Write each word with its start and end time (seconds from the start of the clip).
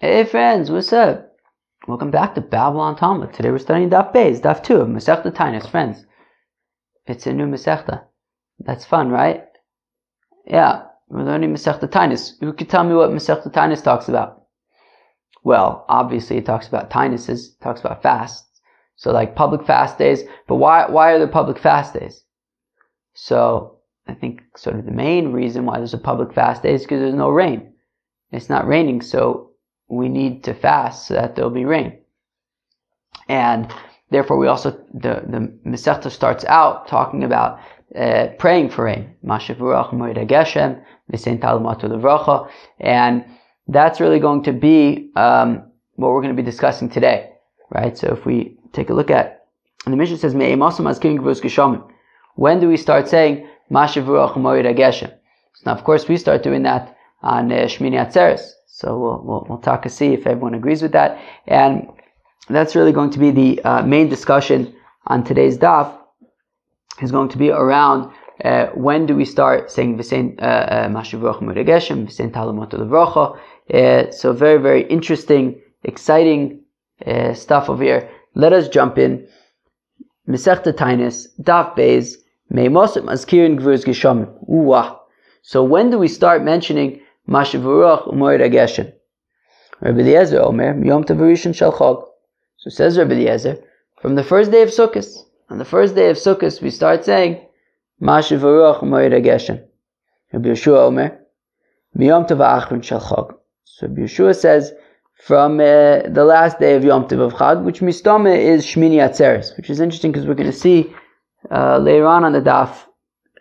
Hey 0.00 0.22
friends, 0.22 0.70
what's 0.70 0.92
up? 0.92 1.32
Welcome 1.88 2.12
back 2.12 2.36
to 2.36 2.40
Babylon 2.40 2.94
Talmud. 2.94 3.32
Today 3.32 3.50
we're 3.50 3.58
studying 3.58 3.90
Daf 3.90 4.14
Beis, 4.14 4.40
Daf 4.40 4.62
2 4.62 4.76
of 4.76 4.86
Masechta 4.86 5.32
Taanis. 5.32 5.68
Friends, 5.68 6.06
it's 7.08 7.26
a 7.26 7.32
new 7.32 7.46
Masechta. 7.46 8.04
That's 8.60 8.84
fun, 8.84 9.10
right? 9.10 9.44
Yeah, 10.46 10.84
we're 11.08 11.24
learning 11.24 11.52
Masechta 11.52 11.88
Taanis. 11.88 12.38
Who 12.38 12.52
could 12.52 12.70
tell 12.70 12.84
me 12.84 12.94
what 12.94 13.10
Masechta 13.10 13.52
Taanis 13.52 13.82
talks 13.82 14.08
about? 14.08 14.44
Well, 15.42 15.84
obviously 15.88 16.36
it 16.36 16.46
talks 16.46 16.68
about 16.68 16.90
Tainises, 16.90 17.54
it 17.54 17.60
talks 17.60 17.80
about 17.80 18.00
fasts. 18.00 18.60
So 18.94 19.10
like 19.10 19.34
public 19.34 19.66
fast 19.66 19.98
days, 19.98 20.22
but 20.46 20.56
why, 20.56 20.88
why 20.88 21.10
are 21.10 21.18
there 21.18 21.26
public 21.26 21.58
fast 21.58 21.94
days? 21.94 22.22
So 23.14 23.80
I 24.06 24.14
think 24.14 24.42
sort 24.56 24.76
of 24.76 24.84
the 24.84 24.92
main 24.92 25.32
reason 25.32 25.66
why 25.66 25.78
there's 25.78 25.92
a 25.92 25.98
public 25.98 26.32
fast 26.32 26.62
day 26.62 26.74
is 26.74 26.82
because 26.82 27.00
there's 27.00 27.14
no 27.14 27.30
rain. 27.30 27.72
It's 28.30 28.48
not 28.48 28.68
raining, 28.68 29.00
so 29.00 29.47
we 29.88 30.08
need 30.08 30.44
to 30.44 30.54
fast 30.54 31.06
so 31.06 31.14
that 31.14 31.34
there'll 31.34 31.50
be 31.50 31.64
rain. 31.64 31.98
And 33.28 33.72
therefore, 34.10 34.38
we 34.38 34.46
also 34.46 34.70
the 34.92 35.22
the 35.26 35.52
Masechta 35.66 36.10
starts 36.10 36.44
out 36.44 36.88
talking 36.88 37.24
about 37.24 37.60
uh, 37.96 38.28
praying 38.38 38.70
for 38.70 38.84
rain. 38.84 39.14
And 42.80 43.24
that's 43.68 44.00
really 44.00 44.18
going 44.18 44.42
to 44.42 44.52
be 44.52 45.10
um, 45.16 45.62
what 45.96 46.12
we're 46.12 46.22
going 46.22 46.36
to 46.36 46.42
be 46.42 46.50
discussing 46.50 46.88
today, 46.88 47.32
right? 47.70 47.96
So 47.96 48.08
if 48.08 48.24
we 48.24 48.56
take 48.72 48.90
a 48.90 48.94
look 48.94 49.10
at, 49.10 49.46
and 49.84 49.92
the 49.92 49.96
mission 49.96 50.18
says, 50.18 50.34
when 52.34 52.60
do 52.60 52.68
we 52.68 52.76
start 52.76 53.08
saying 53.08 53.48
now, 53.70 53.86
of 55.72 55.84
course, 55.84 56.08
we 56.08 56.16
start 56.16 56.42
doing 56.42 56.62
that 56.62 56.96
on 57.22 57.52
uh, 57.52 57.66
Shmini 57.66 57.98
Atzeres. 57.98 58.52
So 58.78 58.96
we'll, 58.96 59.20
we'll, 59.24 59.46
we'll 59.48 59.58
talk 59.58 59.86
and 59.86 59.92
see 59.92 60.14
if 60.14 60.24
everyone 60.24 60.54
agrees 60.54 60.82
with 60.82 60.92
that. 60.92 61.20
And 61.48 61.88
that's 62.48 62.76
really 62.76 62.92
going 62.92 63.10
to 63.10 63.18
be 63.18 63.32
the 63.32 63.60
uh, 63.64 63.82
main 63.82 64.08
discussion 64.08 64.72
on 65.08 65.24
today's 65.24 65.58
daf 65.58 65.98
is 67.02 67.10
going 67.10 67.28
to 67.30 67.38
be 67.38 67.50
around 67.50 68.12
uh, 68.44 68.66
when 68.74 69.04
do 69.04 69.16
we 69.16 69.24
start 69.24 69.68
saying 69.68 69.98
V'sein 69.98 70.40
uh, 70.40 70.44
uh, 70.44 70.88
Mashivrach 70.90 71.40
Muregeshem, 71.40 72.06
V'sein 72.06 72.30
Talamot 72.30 72.70
Levrocha. 72.70 73.36
Uh, 73.74 74.12
so 74.12 74.32
very, 74.32 74.58
very 74.62 74.86
interesting, 74.86 75.60
exciting 75.82 76.62
stuff 77.34 77.68
over 77.68 77.82
here. 77.82 78.08
Let 78.36 78.52
us 78.52 78.68
jump 78.68 78.96
in. 78.96 79.26
Mesechta 80.28 80.72
Tainis, 80.72 81.26
Daf 81.40 81.76
Beis, 81.76 82.14
Meimosim 82.52 83.06
Azkirin 83.06 83.58
Gvurz 83.58 83.84
Geshamim. 83.84 84.98
So 85.42 85.64
when 85.64 85.90
do 85.90 85.98
we 85.98 86.06
start 86.06 86.44
mentioning 86.44 87.00
Mashavurach 87.28 88.08
Umoid 88.12 88.40
Ageshen. 88.40 88.92
Rabbi 89.80 90.00
Eliezer 90.00 90.40
Omer, 90.40 90.82
Yom 90.84 91.04
Tavarishon 91.04 91.52
Shalchog. 91.52 92.04
So 92.56 92.70
says 92.70 92.98
Rabbi 92.98 93.14
Eliezer, 93.14 93.58
from 94.00 94.14
the 94.14 94.24
first 94.24 94.50
day 94.50 94.62
of 94.62 94.70
Sukkot, 94.70 95.06
on 95.50 95.58
the 95.58 95.64
first 95.64 95.94
day 95.94 96.10
of 96.10 96.16
Sukkot, 96.16 96.60
we 96.62 96.70
start 96.70 97.04
saying, 97.04 97.46
Mashavurach 98.00 98.80
Umoid 98.82 99.12
Ageshen. 99.12 99.62
Rabbi 100.32 100.48
Yeshua 100.48 100.78
Omer, 100.86 101.20
Yom 101.98 102.24
Tavachron 102.24 102.80
Shalchog. 102.80 103.34
So 103.64 103.86
Rabbi 103.86 104.02
Yeshua 104.02 104.34
says, 104.34 104.72
from 105.18 105.60
uh, 105.60 106.08
the 106.08 106.24
last 106.24 106.58
day 106.58 106.76
of 106.76 106.84
Yom 106.84 107.08
Tov 107.08 107.20
of 107.20 107.34
Chag, 107.34 107.62
which 107.62 107.80
mistame 107.80 108.36
is 108.36 108.64
Shmini 108.64 108.96
Atzeres, 108.96 109.56
which 109.56 109.68
is 109.68 109.80
interesting 109.80 110.12
because 110.12 110.26
we're 110.26 110.34
going 110.34 110.50
to 110.50 110.56
see 110.56 110.94
uh, 111.50 111.78
later 111.78 112.06
on 112.06 112.24
on 112.24 112.32
the 112.32 112.40
daf, 112.40 112.84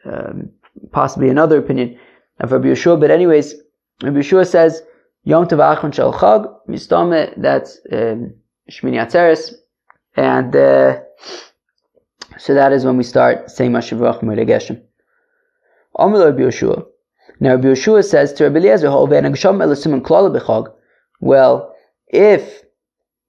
um, 0.05 0.49
possibly 0.91 1.30
another 1.30 1.58
opinion 1.58 1.97
of 2.39 2.52
Rabbi 2.52 2.67
Yeshua. 2.67 2.99
But 2.99 3.11
anyways, 3.11 3.55
Rabbi 4.03 4.20
Yeshua 4.20 4.48
says, 4.48 4.81
Yom 5.23 5.48
Tov 5.48 5.59
Achron 5.59 5.94
Shel 5.94 6.14
Chag, 6.14 6.53
Mistame, 6.70 7.34
that's 7.38 7.80
um, 7.92 8.34
Shmini 8.72 8.98
Atzeres, 9.04 9.54
and 10.16 10.56
uh, 10.56 11.00
so 12.38 12.54
that 12.54 12.72
is 12.72 12.86
when 12.86 12.98
we 12.98 13.04
start 13.04 13.50
saying 13.50 13.72
Mashiv 13.72 13.99
Rach 13.99 14.21
Geshem. 14.21 14.82
Amr 15.95 16.20
Rabbi 16.20 16.42
Yeshua. 16.42 16.86
Now 17.39 17.55
Rabbi 17.55 17.70
Yeshua 17.70 18.04
says 18.05 18.33
to 18.33 18.44
Rabbi 18.45 18.60
Eliezer, 18.60 18.89
well, 21.20 21.76
if 22.08 22.64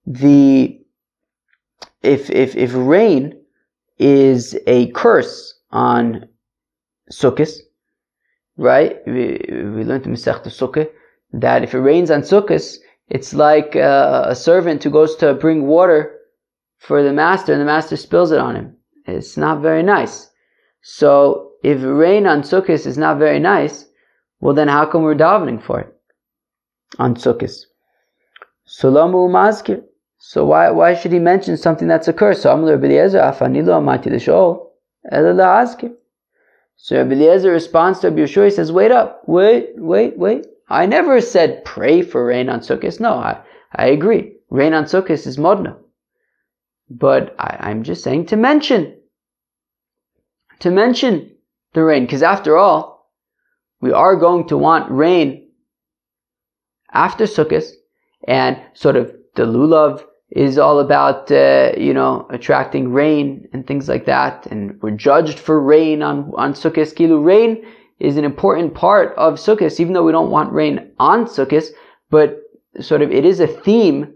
the 0.06 0.80
if 2.02 2.30
if 2.30 2.56
if 2.56 2.72
rain 2.74 3.40
is 3.98 4.56
a 4.66 4.90
curse 4.92 5.58
on 5.70 6.28
Sukkot, 7.12 7.50
right? 8.58 8.98
We, 9.06 9.40
we 9.48 9.84
learned 9.84 10.04
in 10.04 10.12
Masech 10.12 10.44
Sukkah 10.44 10.90
that 11.32 11.62
if 11.62 11.74
it 11.74 11.78
rains 11.78 12.10
on 12.10 12.20
Sukkot, 12.20 12.76
it's 13.08 13.32
like 13.32 13.74
uh, 13.74 14.24
a 14.26 14.34
servant 14.34 14.84
who 14.84 14.90
goes 14.90 15.16
to 15.16 15.32
bring 15.32 15.66
water 15.66 16.14
for 16.76 17.02
the 17.02 17.12
master 17.12 17.52
and 17.52 17.60
the 17.60 17.66
master 17.66 17.96
spills 17.96 18.32
it 18.32 18.38
on 18.38 18.56
him. 18.56 18.76
It's 19.06 19.36
not 19.36 19.62
very 19.62 19.82
nice. 19.82 20.30
So 20.82 21.52
if 21.62 21.82
rain 21.82 22.26
on 22.26 22.42
Sukkot 22.42 22.86
is 22.86 22.98
not 22.98 23.18
very 23.18 23.38
nice, 23.38 23.86
well 24.40 24.54
then 24.54 24.68
how 24.68 24.84
come 24.84 25.02
we're 25.02 25.14
davening 25.14 25.62
for 25.62 25.80
it 25.80 25.94
on? 26.98 27.14
Solamu 27.14 27.64
mazkir. 29.30 29.82
So 30.18 30.44
why 30.44 30.70
why 30.70 30.94
should 30.94 31.12
he 31.12 31.18
mention 31.18 31.56
something 31.56 31.88
that's 31.88 32.08
a 32.08 32.12
curse? 32.12 32.42
So 32.42 32.52
Eliezer 32.52 33.20
afanilo 33.20 33.78
amati 33.78 34.10
l'shol 34.10 34.66
ela 35.10 35.32
so 36.80 36.96
Rabbi 36.96 37.14
responds 37.14 37.98
to 37.98 38.08
Rabbi 38.08 38.26
he 38.26 38.50
says, 38.50 38.70
wait 38.70 38.92
up, 38.92 39.22
wait, 39.26 39.72
wait, 39.76 40.16
wait. 40.16 40.46
I 40.68 40.86
never 40.86 41.20
said 41.20 41.64
pray 41.64 42.02
for 42.02 42.24
rain 42.24 42.48
on 42.48 42.60
Sukkot. 42.60 43.00
No, 43.00 43.14
I, 43.14 43.42
I 43.74 43.86
agree. 43.88 44.36
Rain 44.48 44.72
on 44.72 44.84
Sukkot 44.84 45.26
is 45.26 45.36
modna. 45.36 45.76
But 46.88 47.34
I, 47.38 47.56
I'm 47.68 47.82
just 47.82 48.04
saying 48.04 48.26
to 48.26 48.36
mention, 48.36 48.96
to 50.60 50.70
mention 50.70 51.32
the 51.74 51.82
rain, 51.82 52.04
because 52.04 52.22
after 52.22 52.56
all, 52.56 53.12
we 53.80 53.92
are 53.92 54.14
going 54.14 54.46
to 54.48 54.56
want 54.56 54.90
rain 54.90 55.50
after 56.92 57.24
Sukkot, 57.24 57.68
and 58.26 58.56
sort 58.74 58.94
of 58.94 59.12
the 59.34 59.42
lulav 59.44 60.04
is 60.30 60.58
all 60.58 60.80
about 60.80 61.30
uh, 61.30 61.72
you 61.76 61.94
know 61.94 62.26
attracting 62.30 62.92
rain 62.92 63.48
and 63.52 63.66
things 63.66 63.88
like 63.88 64.06
that, 64.06 64.46
and 64.46 64.80
we're 64.82 64.90
judged 64.90 65.38
for 65.38 65.60
rain 65.60 66.02
on 66.02 66.32
on 66.36 66.52
Sukkot. 66.52 66.94
Kilu 66.94 67.24
rain 67.24 67.64
is 67.98 68.16
an 68.16 68.24
important 68.24 68.74
part 68.74 69.16
of 69.16 69.34
Sukkot, 69.34 69.80
even 69.80 69.92
though 69.92 70.04
we 70.04 70.12
don't 70.12 70.30
want 70.30 70.52
rain 70.52 70.92
on 70.98 71.24
Sukkot, 71.24 71.68
but 72.10 72.42
sort 72.80 73.02
of 73.02 73.10
it 73.10 73.24
is 73.24 73.40
a 73.40 73.46
theme 73.46 74.14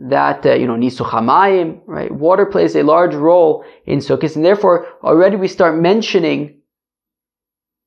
that 0.00 0.44
uh, 0.44 0.54
you 0.54 0.66
know 0.66 0.74
nisuchamayim, 0.74 1.80
right? 1.86 2.12
Water 2.12 2.46
plays 2.46 2.74
a 2.74 2.82
large 2.82 3.14
role 3.14 3.64
in 3.86 4.00
Sukkot, 4.00 4.34
and 4.34 4.44
therefore 4.44 4.88
already 5.04 5.36
we 5.36 5.48
start 5.48 5.80
mentioning 5.80 6.58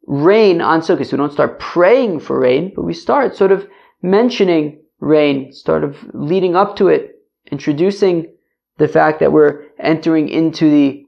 rain 0.07 0.61
on 0.61 0.79
Sukkot. 0.79 1.11
We 1.11 1.17
don't 1.17 1.33
start 1.33 1.59
praying 1.59 2.21
for 2.21 2.39
rain, 2.39 2.71
but 2.73 2.83
we 2.83 2.93
start 2.93 3.35
sort 3.35 3.51
of 3.51 3.67
mentioning 4.01 4.81
rain, 5.01 5.51
sort 5.51 5.83
of 5.83 5.97
leading 6.13 6.55
up 6.55 6.77
to 6.77 6.87
it 6.87 7.13
introducing 7.51 8.33
the 8.77 8.87
fact 8.87 9.19
that 9.19 9.31
we're 9.31 9.65
entering 9.79 10.29
into 10.29 10.69
the 10.69 11.05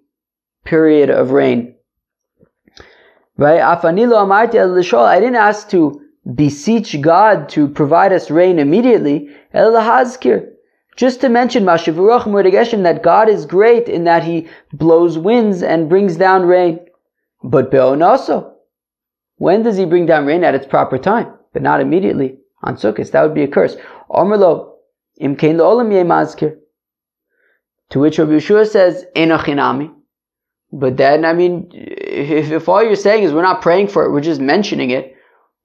period 0.64 1.10
of 1.10 1.32
rain. 1.32 1.76
Right? 3.38 3.62
I 3.62 3.76
didn't 5.20 5.36
ask 5.36 5.70
to 5.70 6.02
beseech 6.34 7.02
God 7.02 7.50
to 7.50 7.68
provide 7.68 8.14
us 8.14 8.32
rain 8.32 8.60
immediately. 8.60 9.30
Just 10.96 11.20
to 11.22 11.30
mention 11.30 11.66
that 11.66 13.00
God 13.04 13.30
is 13.30 13.46
great 13.46 13.90
in 13.90 14.06
that 14.06 14.24
He 14.24 14.48
blows 14.72 15.18
winds 15.18 15.62
and 15.62 15.90
brings 15.90 16.16
down 16.16 16.46
rain. 16.46 16.80
But 17.44 17.74
also, 17.76 18.54
when 19.38 19.64
does 19.64 19.76
He 19.78 19.86
bring 19.86 20.06
down 20.06 20.26
rain 20.26 20.44
at 20.44 20.56
its 20.56 20.66
proper 20.66 20.98
time? 20.98 21.34
But 21.52 21.62
not 21.62 21.82
immediately 21.82 22.38
on 22.64 22.78
Sukkot. 22.78 23.12
That 23.12 23.24
would 23.24 23.34
be 23.34 23.44
a 23.44 23.48
curse. 23.48 23.76
Imkein 24.10 24.75
le'olam 25.20 25.92
yeh 25.92 26.04
mazkir. 26.04 26.58
To 27.92 28.00
which 28.00 28.18
Rabbi 28.18 28.32
Yeshua 28.32 28.68
says, 28.68 29.06
enochinami. 29.16 29.94
But 30.72 30.98
then, 30.98 31.24
I 31.24 31.34
mean, 31.34 31.70
if, 31.74 32.52
if 32.52 32.68
all 32.68 32.84
you're 32.84 32.96
saying 32.96 33.24
is 33.24 33.32
we're 33.32 33.42
not 33.42 33.62
praying 33.62 33.88
for 33.88 34.04
it, 34.04 34.12
we're 34.12 34.22
just 34.22 34.42
mentioning 34.42 34.90
it, 34.90 35.16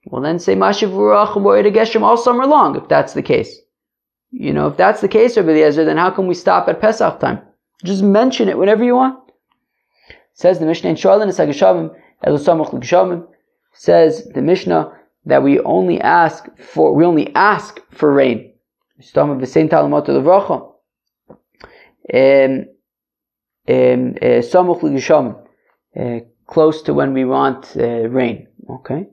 well 0.05 0.21
then 0.21 0.39
say 0.39 0.55
Mashiv 0.55 0.91
Geshem 0.91 2.01
all 2.01 2.17
summer 2.17 2.45
long, 2.45 2.75
if 2.75 2.87
that's 2.87 3.13
the 3.13 3.21
case. 3.21 3.59
You 4.31 4.53
know, 4.53 4.67
if 4.67 4.77
that's 4.77 5.01
the 5.01 5.09
case, 5.09 5.35
Rabbi 5.35 5.49
Eliezer, 5.49 5.83
then 5.83 5.97
how 5.97 6.09
can 6.11 6.27
we 6.27 6.33
stop 6.33 6.69
at 6.69 6.79
Pesach 6.79 7.19
time? 7.19 7.41
Just 7.83 8.03
mention 8.03 8.47
it 8.47 8.57
whenever 8.57 8.83
you 8.83 8.95
want. 8.95 9.19
Says 10.33 10.59
the 10.59 10.65
Mishnah 10.65 10.91
in 10.91 10.95
Shalin 10.95 11.27
Sagashavim, 11.27 11.93
Elosamach 12.25 13.27
says 13.73 14.29
the 14.33 14.41
Mishnah 14.41 14.93
that 15.25 15.43
we 15.43 15.59
only 15.59 15.99
ask 15.99 16.47
for, 16.57 16.93
we 16.93 17.03
only 17.03 17.33
ask 17.35 17.79
for 17.91 18.13
rain. 18.13 18.50
Stam 19.01 19.39
v'sein 19.39 19.69
talamot 19.69 20.07
levracha. 20.07 20.67
Samuch 23.67 24.83
l'gisham, 24.83 25.35
close 26.47 26.81
to 26.83 26.93
when 26.93 27.13
we 27.13 27.25
want 27.25 27.75
uh, 27.77 28.07
rain. 28.09 28.47
Okay. 28.69 29.07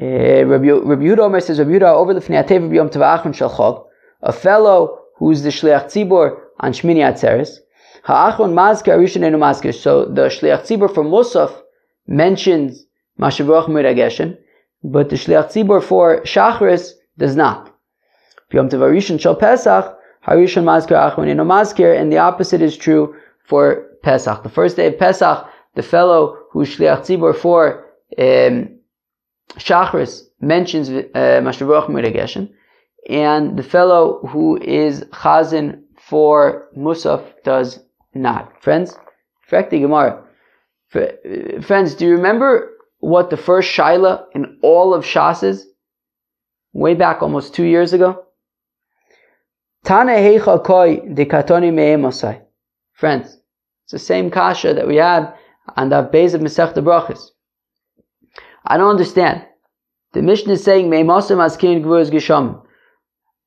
Uh, 0.00 0.44
Rabbi 0.46 0.66
Yehuda 0.66 1.18
Omer 1.18 1.40
says, 1.40 1.58
Rabbi 1.58 1.72
Yehuda 1.72 1.94
over 1.94 2.14
the 2.14 2.20
Fnei 2.20 2.74
Yom 2.74 2.90
Tavachon 2.90 3.34
Shal 3.34 3.90
a 4.22 4.32
fellow 4.32 4.98
who's 5.16 5.42
the 5.42 5.48
Shliach 5.48 5.86
Tzibor 5.86 6.38
on 6.60 6.72
Shmini 6.72 6.98
Atzeres, 6.98 7.58
Ha'achron 8.04 8.52
Mazker 8.52 8.96
Rishon 8.98 9.24
Enu 9.24 9.38
Mazker. 9.38 9.74
So 9.74 10.04
the 10.04 10.28
Shliach 10.28 10.62
Tzibor 10.62 10.94
for 10.94 11.04
Musaf 11.04 11.62
mentions 12.06 12.84
Mashavrach 13.18 13.66
Mirageshen, 13.66 14.38
but 14.84 15.10
the 15.10 15.16
Shliach 15.16 15.50
Tzibor 15.52 15.82
for 15.82 16.20
Shachris 16.22 16.92
does 17.18 17.34
not. 17.34 17.69
Yom 18.52 18.68
Tov 18.68 19.20
Shal 19.20 19.36
Pesach, 19.36 19.98
Harishon 20.26 20.64
Mazker 20.64 20.96
Achron 20.96 21.28
Enu 21.28 21.44
Mazker, 21.44 21.98
and 21.98 22.12
the 22.12 22.18
opposite 22.18 22.60
is 22.60 22.76
true 22.76 23.14
for 23.44 23.86
Pesach. 24.02 24.42
The 24.42 24.48
first 24.48 24.76
day 24.76 24.88
of 24.88 24.98
Pesach, 24.98 25.46
the 25.74 25.82
fellow 25.82 26.36
who 26.50 26.60
Shliach 26.60 27.00
Tzibor 27.00 27.34
for 27.34 27.86
um, 28.18 28.78
Shachris 29.56 30.22
mentions 30.40 30.88
uh, 30.90 31.40
Mashavrach 31.42 31.86
Mirageshen, 31.86 32.50
and 33.08 33.56
the 33.56 33.62
fellow 33.62 34.26
who 34.26 34.58
is 34.60 35.04
Chazin 35.12 35.82
for 35.96 36.68
Musaf 36.76 37.22
does 37.44 37.80
not. 38.14 38.62
Friends, 38.62 38.96
Frekti 39.48 39.80
Gemara. 39.80 40.24
Friends, 41.62 41.94
do 41.94 42.04
you 42.06 42.12
remember 42.12 42.70
what 42.98 43.30
the 43.30 43.36
first 43.36 43.70
Shaila 43.70 44.24
in 44.34 44.58
all 44.62 44.92
of 44.92 45.04
Shas 45.04 45.44
is? 45.44 45.66
Way 46.72 46.94
back 46.94 47.22
almost 47.22 47.54
two 47.54 47.64
years 47.64 47.92
ago? 47.92 48.24
Heicha 49.84 50.62
koi 50.64 51.00
de 51.14 51.24
katoni 51.24 51.72
me'emosai. 51.72 52.42
Friends, 52.92 53.38
it's 53.84 53.92
the 53.92 53.98
same 53.98 54.30
kasha 54.30 54.74
that 54.74 54.86
we 54.86 54.96
had 54.96 55.34
on 55.76 55.88
the 55.88 56.02
Beis 56.02 56.34
of 56.34 56.40
Masech 56.40 56.74
Brachis. 56.74 57.30
I 58.64 58.76
don't 58.76 58.90
understand. 58.90 59.46
The 60.12 60.22
Mishnah 60.22 60.54
is 60.54 60.64
saying 60.64 60.90
me'emosai 60.90 61.36
maskirin 61.36 61.82
gvurz 61.82 62.10
gisham. 62.10 62.62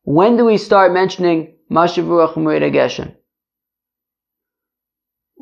When 0.04 0.36
do 0.36 0.46
we 0.46 0.58
start 0.58 0.92
mentioning 0.92 1.56
Mashavurach 1.72 2.34
Geshem? 2.36 3.16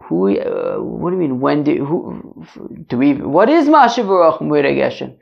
Who, 0.04 0.40
uh, 0.40 0.78
what 0.78 1.10
do 1.10 1.16
you 1.16 1.22
mean? 1.22 1.40
When 1.40 1.64
do, 1.64 1.84
who, 1.84 2.46
do 2.88 2.98
we, 2.98 3.14
what 3.16 3.50
is 3.50 3.68
Mashavurach 3.68 4.40
Geshem? 4.40 5.18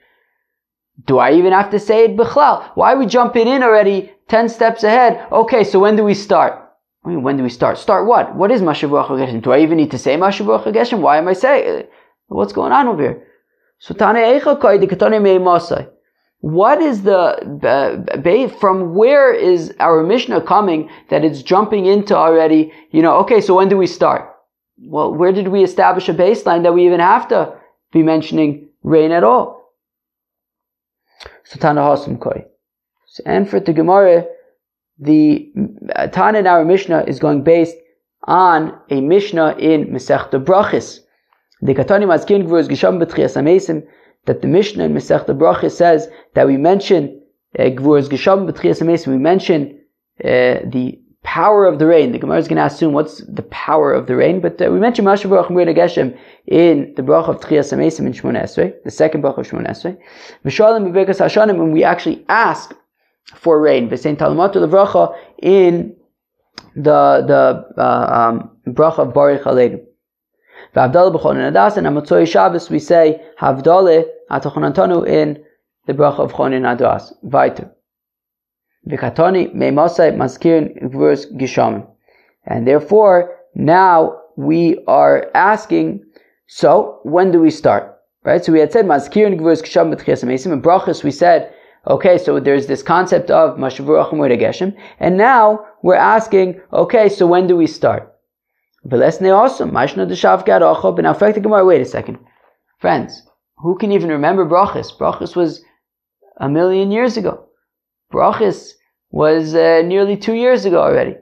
Do 1.05 1.17
I 1.17 1.33
even 1.33 1.53
have 1.53 1.69
to 1.71 1.79
say 1.79 2.05
it 2.05 2.17
Bechlal? 2.17 2.71
Why 2.75 2.93
are 2.93 2.97
we 2.97 3.05
jumping 3.05 3.47
in 3.47 3.63
already 3.63 4.11
10 4.27 4.49
steps 4.49 4.83
ahead? 4.83 5.25
Okay, 5.31 5.63
so 5.63 5.79
when 5.79 5.95
do 5.95 6.03
we 6.03 6.13
start? 6.13 6.69
I 7.05 7.09
mean, 7.09 7.23
when 7.23 7.37
do 7.37 7.43
we 7.43 7.49
start? 7.49 7.77
Start 7.77 8.07
what? 8.07 8.35
What 8.35 8.51
is 8.51 8.61
Mashavurach 8.61 9.07
Geshem? 9.07 9.41
Do 9.41 9.51
I 9.51 9.59
even 9.59 9.77
need 9.77 9.91
to 9.91 9.97
say 9.97 10.17
Mashavurach 10.17 10.65
Geshem? 10.65 10.99
Why 10.99 11.17
am 11.17 11.27
I 11.27 11.33
saying, 11.33 11.87
what's 12.27 12.53
going 12.53 12.71
on 12.73 12.87
over 12.87 13.01
here? 13.01 13.27
So. 13.79 13.93
What 16.41 16.81
is 16.81 17.01
the, 17.03 18.47
uh, 18.49 18.59
from 18.59 18.95
where 18.95 19.33
is 19.33 19.73
our 19.79 20.03
Mishnah 20.03 20.41
coming 20.41 20.89
that 21.09 21.23
it's 21.23 21.41
jumping 21.41 21.85
into 21.85 22.15
already, 22.15 22.73
you 22.91 23.01
know, 23.01 23.17
okay, 23.19 23.41
so 23.41 23.55
when 23.55 23.69
do 23.69 23.77
we 23.77 23.87
start? 23.87 24.35
Well, 24.77 25.13
where 25.13 25.31
did 25.31 25.47
we 25.49 25.63
establish 25.63 26.07
a 26.09 26.13
baseline 26.13 26.63
that 26.63 26.73
we 26.73 26.85
even 26.85 26.99
have 26.99 27.27
to 27.29 27.55
be 27.91 28.03
mentioning 28.03 28.69
rain 28.83 29.11
at 29.11 29.23
all? 29.23 29.58
So 31.49 31.59
Tana 31.59 31.81
Hasam 31.81 32.19
Koi. 32.19 32.45
And 33.25 33.49
for 33.49 33.59
the 33.59 33.73
Gemara, 33.73 34.25
the 34.99 35.51
uh, 35.95 36.07
Tana 36.07 36.39
in 36.39 36.47
our 36.47 36.63
Mishnah 36.63 37.05
is 37.07 37.17
going 37.17 37.43
based 37.43 37.75
on 38.25 38.77
a 38.91 39.01
Mishnah 39.01 39.57
in 39.57 39.87
Masechta 39.87 40.43
Brachis. 40.43 40.99
The 41.61 41.73
Katani 41.73 42.05
Mazkin 42.05 42.47
Gvurz 42.47 42.69
Gisham 42.69 43.03
B'tchias 43.03 43.35
Amesim 43.35 43.83
that 44.25 44.43
the 44.43 44.47
Mishnah 44.47 44.85
in 44.85 44.93
Masech 44.93 45.25
the 45.25 45.33
Bracha 45.33 45.71
says 45.71 46.07
that 46.35 46.45
we 46.45 46.55
mention 46.55 47.19
uh, 47.57 47.63
Gvur's 47.63 48.07
Gesham 48.07 48.47
B'tchias 48.47 49.07
we 49.07 49.17
mention 49.17 49.79
uh, 50.23 50.61
the 50.73 51.01
power 51.23 51.65
of 51.65 51.79
the 51.79 51.85
rain. 51.85 52.11
The 52.11 52.19
Gemara 52.19 52.37
is 52.37 52.47
going 52.47 52.57
to 52.57 52.65
assume 52.65 52.93
what's 52.93 53.19
the 53.27 53.43
power 53.43 53.93
of 53.93 54.07
the 54.07 54.15
rain, 54.15 54.39
but 54.39 54.61
uh, 54.61 54.71
we 54.71 54.79
mentioned 54.79 55.07
Mashav 55.07 55.29
Baruch 55.29 55.49
Geshem 55.49 56.17
in 56.47 56.93
the 56.95 57.01
Bracha 57.01 57.29
of 57.29 57.39
Tchias 57.41 57.73
Amesim 57.73 58.05
in 58.05 58.13
Shmon 58.13 58.41
Esrei, 58.41 58.73
the 58.83 58.91
second 58.91 59.23
Bracha 59.23 59.39
of 59.39 59.47
Shmon 59.47 59.67
Esrei. 59.67 59.97
B'bekas 60.45 61.19
Hashanim, 61.19 61.57
when 61.57 61.71
we 61.71 61.83
actually 61.83 62.25
ask 62.29 62.75
for 63.35 63.61
rain, 63.61 63.89
V'sein 63.89 64.15
Talmatu 64.17 64.55
Levracha 64.55 65.15
in 65.41 65.95
the 66.75 67.23
the 67.27 67.81
uh, 67.81 68.29
um, 68.29 68.51
Bracha 68.67 68.99
of 68.99 69.13
Baruch 69.13 69.43
Aleinu. 69.43 69.83
V'avdala 70.75 71.13
b'chonin 71.15 71.51
adas, 71.51 71.77
and 71.77 71.87
Amatzoi 71.87 72.27
Shabbos 72.27 72.69
we 72.69 72.79
say 72.79 73.21
Havdale 73.39 74.05
atachonantanu 74.31 75.07
in 75.07 75.43
the 75.87 75.93
bracha 75.93 76.19
of 76.19 76.33
chonin 76.33 76.63
adas. 76.63 77.11
Weiter. 77.21 77.71
V'katoni 78.89 79.53
meimosai 79.53 80.15
maskirin 80.15 80.91
gvurs 80.91 81.31
gishamim. 81.37 81.85
And 82.45 82.67
therefore, 82.67 83.35
now 83.55 84.19
we 84.35 84.83
are 84.87 85.29
asking, 85.35 86.03
so 86.47 86.99
when 87.03 87.31
do 87.31 87.39
we 87.39 87.51
start? 87.51 87.97
Right? 88.23 88.43
So 88.43 88.51
we 88.51 88.59
had 88.59 88.71
said 88.71 88.85
maskirin 88.85 89.39
gvurs 89.39 89.61
gishamim 89.61 89.95
b'tchias 89.95 90.23
amesim. 90.23 90.51
In 90.51 90.61
brachas 90.61 91.03
we 91.03 91.11
said, 91.11 91.53
okay, 91.87 92.17
so 92.17 92.39
there's 92.39 92.67
this 92.67 92.83
concept 92.83 93.29
of 93.29 93.57
mashavur 93.57 94.03
achim 94.03 94.19
geshem, 94.19 94.75
and 94.99 95.17
now 95.17 95.65
we're 95.83 95.95
asking, 95.95 96.59
okay, 96.73 97.09
so 97.09 97.27
when 97.27 97.47
do 97.47 97.55
we 97.55 97.67
start? 97.67 98.15
Velesne 98.87 99.35
also, 99.35 99.65
Mashna 99.65 100.07
the 100.07 100.15
Shavgad 100.15 100.61
Achob, 100.61 100.97
and 100.97 101.07
affect 101.07 101.35
the 101.35 101.41
Gemara. 101.41 101.65
Wait 101.65 101.81
a 101.81 101.85
second. 101.85 102.17
Friends, 102.79 103.23
who 103.57 103.77
can 103.77 103.91
even 103.91 104.09
remember 104.09 104.45
Brachis? 104.45 104.97
Brachis 104.97 105.35
was 105.35 105.61
a 106.37 106.47
million 106.47 106.91
years 106.91 107.17
ago. 107.17 107.45
Brachis 108.11 108.71
was 109.11 109.55
uh, 109.55 109.81
nearly 109.85 110.17
two 110.17 110.33
years 110.33 110.65
ago 110.65 110.81
already. 110.81 111.15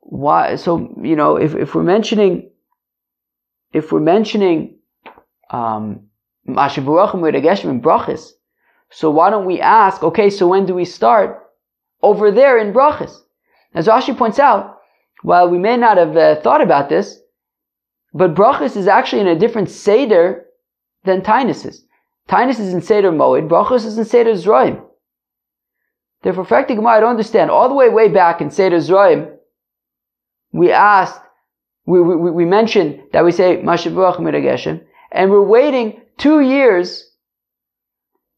Why? 0.00 0.56
So, 0.56 0.94
you 1.02 1.16
know, 1.16 1.36
if, 1.36 1.54
if 1.54 1.74
we're 1.74 1.82
mentioning, 1.82 2.50
if 3.72 3.92
we're 3.92 4.00
mentioning, 4.00 4.78
um, 5.50 6.06
Brachis, 6.46 8.30
so 8.90 9.10
why 9.10 9.30
don't 9.30 9.44
we 9.44 9.60
ask, 9.60 10.02
okay, 10.02 10.30
so 10.30 10.48
when 10.48 10.64
do 10.66 10.74
we 10.74 10.84
start? 10.84 11.44
Over 12.02 12.30
there 12.30 12.58
in 12.58 12.72
Brachis. 12.72 13.14
As 13.74 13.86
Rashi 13.86 14.16
points 14.16 14.38
out, 14.38 14.78
while 15.22 15.48
we 15.48 15.58
may 15.58 15.76
not 15.76 15.98
have 15.98 16.16
uh, 16.16 16.40
thought 16.40 16.62
about 16.62 16.88
this, 16.88 17.20
but 18.14 18.34
brachas 18.34 18.76
is 18.76 18.86
actually 18.86 19.20
in 19.20 19.28
a 19.28 19.38
different 19.38 19.68
seder 19.68 20.46
than 21.04 21.20
tainus 21.20 21.66
is. 21.66 21.84
Tainus 22.28 22.60
is 22.60 22.72
in 22.72 22.80
seder 22.80 23.12
moed, 23.12 23.48
brachas 23.48 23.84
is 23.84 23.98
in 23.98 24.04
seder 24.04 24.32
zroim. 24.32 24.87
Therefore, 26.22 26.44
Frekti 26.44 26.74
Gemara, 26.74 26.96
I 26.96 27.00
don't 27.00 27.10
understand. 27.10 27.50
All 27.50 27.68
the 27.68 27.74
way, 27.74 27.88
way 27.88 28.08
back 28.08 28.40
in 28.40 28.50
Seder 28.50 28.78
Zroim, 28.78 29.36
we 30.52 30.72
asked, 30.72 31.20
we, 31.86 32.00
we, 32.00 32.30
we 32.30 32.44
mentioned 32.44 33.00
that 33.12 33.24
we 33.24 33.32
say 33.32 33.58
Mashavuach 33.58 34.16
Mirageshem, 34.16 34.82
and 35.12 35.30
we're 35.30 35.42
waiting 35.42 36.00
two 36.18 36.40
years 36.40 37.08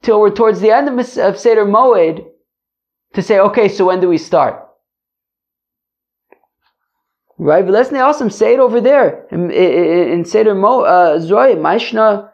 till 0.02 0.20
we're 0.20 0.30
towards 0.30 0.60
the 0.60 0.70
end 0.70 0.88
of, 0.88 1.06
Seder 1.06 1.64
Moed 1.64 2.26
to 3.14 3.22
say, 3.22 3.38
okay, 3.38 3.68
so 3.68 3.86
when 3.86 4.00
do 4.00 4.08
we 4.08 4.18
start? 4.18 4.66
Right? 7.38 7.64
But 7.64 7.72
let's 7.72 7.92
also 7.92 8.28
say 8.28 8.54
it 8.54 8.60
over 8.60 8.80
there 8.80 9.26
in, 9.30 9.50
in, 9.50 10.24
Seder 10.26 10.54
Mo 10.54 10.82
uh, 10.82 11.18
Zoy 11.18 11.56
Maishna 11.56 12.30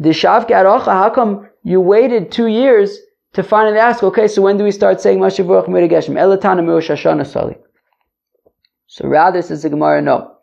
Arocha. 0.00 0.86
How 0.86 1.10
come 1.10 1.50
you 1.62 1.80
waited 1.80 2.32
two 2.32 2.46
years 2.46 2.98
to 3.34 3.42
finally 3.42 3.78
ask? 3.78 4.02
Okay, 4.02 4.26
so 4.28 4.42
when 4.42 4.56
do 4.56 4.64
we 4.64 4.70
start 4.70 5.00
saying 5.00 5.18
Mashavuach 5.18 5.66
Mirigeshem 5.66 6.14
Elatana 6.14 6.60
Mirosh 6.60 6.88
Hashanah 6.88 7.26
Sali? 7.26 7.56
So 8.86 9.08
rather, 9.08 9.42
says 9.42 9.62
the 9.62 9.70
Gemara, 9.70 10.00
no. 10.00 10.36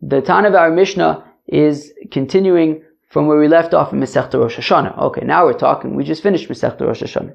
The 0.00 0.20
Tan 0.20 0.44
of 0.46 0.54
our 0.54 0.70
Mishnah 0.70 1.24
is 1.46 1.92
continuing 2.10 2.82
from 3.08 3.26
where 3.26 3.38
we 3.38 3.48
left 3.48 3.74
off 3.74 3.92
in 3.92 4.00
Masechta 4.00 4.38
Rosh 4.38 4.56
Hashanah. 4.56 4.98
Okay, 4.98 5.24
now 5.24 5.44
we're 5.44 5.52
talking. 5.52 5.94
We 5.96 6.04
just 6.04 6.22
finished 6.22 6.48
Masechta 6.48 6.80
Rosh 6.82 7.02
Hashanah. 7.02 7.34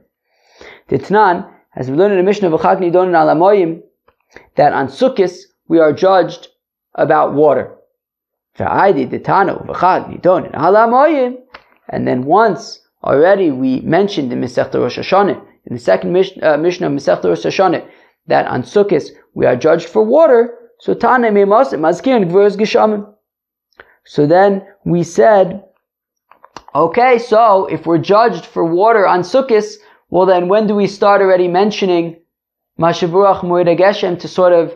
The 0.87 0.99
Tanan, 0.99 1.49
as 1.75 1.89
we 1.89 1.97
learned 1.97 2.13
in 2.13 2.19
the 2.19 2.23
Mishnah 2.23 2.53
of 2.53 2.61
Achak 2.61 2.79
Nidon 2.79 3.11
Alamoyim, 3.11 3.81
that 4.55 4.73
on 4.73 4.87
Sukkot 4.87 5.37
we 5.67 5.79
are 5.79 5.91
judged 5.91 6.47
about 6.95 7.33
water. 7.33 7.75
And 8.57 8.97
then 12.07 12.23
once 12.25 12.79
already 13.03 13.51
we 13.51 13.81
mentioned 13.81 14.31
in 14.31 14.41
Masechta 14.41 14.75
Rosh 14.75 14.97
Hashanah, 14.99 15.41
in 15.65 15.75
the 15.75 15.79
second 15.79 16.11
Mishnah, 16.13 16.53
uh, 16.53 16.57
Mishnah 16.57 16.87
of 16.87 16.93
Masechta 16.93 17.25
Rosh 17.25 17.45
Hashanah, 17.45 17.87
that 18.27 18.47
on 18.47 18.63
Sukkot 18.63 19.09
we 19.33 19.45
are 19.45 19.55
judged 19.55 19.87
for 19.87 20.03
water. 20.03 20.57
So. 20.79 20.93
So 24.03 24.25
then 24.25 24.67
we 24.83 25.03
said, 25.03 25.63
okay, 26.73 27.19
so 27.19 27.65
if 27.67 27.85
we're 27.85 27.97
judged 27.99 28.45
for 28.45 28.65
water 28.65 29.05
on 29.05 29.21
Sukkot, 29.21 29.75
well 30.09 30.25
then 30.25 30.47
when 30.47 30.67
do 30.67 30.75
we 30.75 30.87
start 30.87 31.21
already 31.21 31.47
mentioning 31.47 32.19
Mashavurach 32.79 33.41
Moed 33.41 33.77
Geshem 33.77 34.19
to 34.19 34.27
sort 34.27 34.53
of 34.53 34.75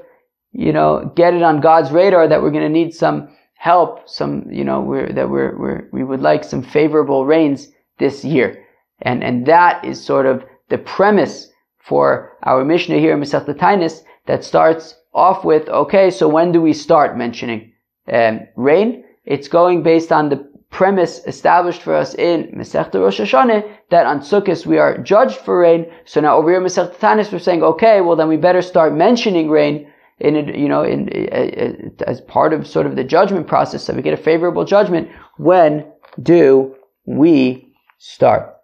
you 0.56 0.72
know, 0.72 1.12
get 1.16 1.34
it 1.34 1.44
on 1.44 1.60
God's 1.60 1.92
radar 1.92 2.28
that 2.28 2.42
we're 2.42 2.52
going 2.52 2.64
to 2.64 2.70
need 2.70 2.94
some 2.94 3.30
help, 3.56 4.08
some, 4.08 4.46
you 4.50 4.64
know, 4.64 4.80
we're, 4.80 5.12
that 5.12 5.30
we're, 5.30 5.58
we're, 5.58 5.90
we 5.92 6.04
would 6.04 6.22
like 6.22 6.46
some 6.46 6.64
favorable 6.64 7.26
rains 7.26 7.68
this 8.00 8.24
year. 8.24 8.66
And, 9.02 9.24
and 9.24 9.46
that 9.46 9.84
is 9.84 10.04
sort 10.04 10.26
of 10.26 10.44
the 10.70 10.78
premise 10.78 11.52
for 11.80 12.38
our 12.44 12.66
Mishnah 12.66 12.98
here 12.98 13.14
in 13.14 13.20
Masech 13.20 13.46
Tainis 13.46 14.04
that 14.26 14.44
starts 14.44 14.96
off 15.14 15.46
with, 15.46 15.70
okay, 15.70 16.10
so 16.10 16.28
when 16.28 16.52
do 16.52 16.62
we 16.62 16.74
start 16.74 17.18
mentioning 17.18 17.72
um, 18.12 18.42
rain? 18.56 19.04
It's 19.26 19.48
going 19.48 19.84
based 19.84 20.12
on 20.12 20.30
the 20.30 20.48
premise 20.70 21.22
established 21.26 21.82
for 21.82 21.96
us 21.96 22.16
in 22.16 22.48
Masechta 22.48 22.96
Rosh 22.96 23.22
Hashanah 23.22 23.78
that 23.92 24.06
on 24.06 24.20
Sukkot 24.20 24.66
we 24.66 24.78
are 24.78 24.98
judged 24.98 25.38
for 25.38 25.60
rain. 25.60 25.86
So 26.06 26.20
now 26.20 26.38
over 26.38 26.50
here 26.50 26.60
in 26.60 26.66
Masechta 26.66 27.32
we're 27.32 27.40
saying, 27.40 27.64
okay, 27.64 28.02
well 28.02 28.16
then 28.16 28.28
we 28.28 28.38
better 28.38 28.62
start 28.62 28.94
mentioning 28.94 29.50
rain 29.50 29.92
in 30.20 30.36
you 30.56 30.70
know 30.70 30.84
in, 30.84 31.10
in, 31.10 31.96
as 32.08 32.22
part 32.22 32.54
of 32.54 32.66
sort 32.66 32.86
of 32.86 32.96
the 32.96 33.04
judgment 33.04 33.48
process 33.48 33.84
so 33.84 33.94
we 33.94 34.02
get 34.02 34.14
a 34.14 34.18
favorable 34.18 34.66
judgment. 34.66 35.10
When 35.38 35.86
do 36.22 36.76
we 37.06 37.65
start? 37.98 38.56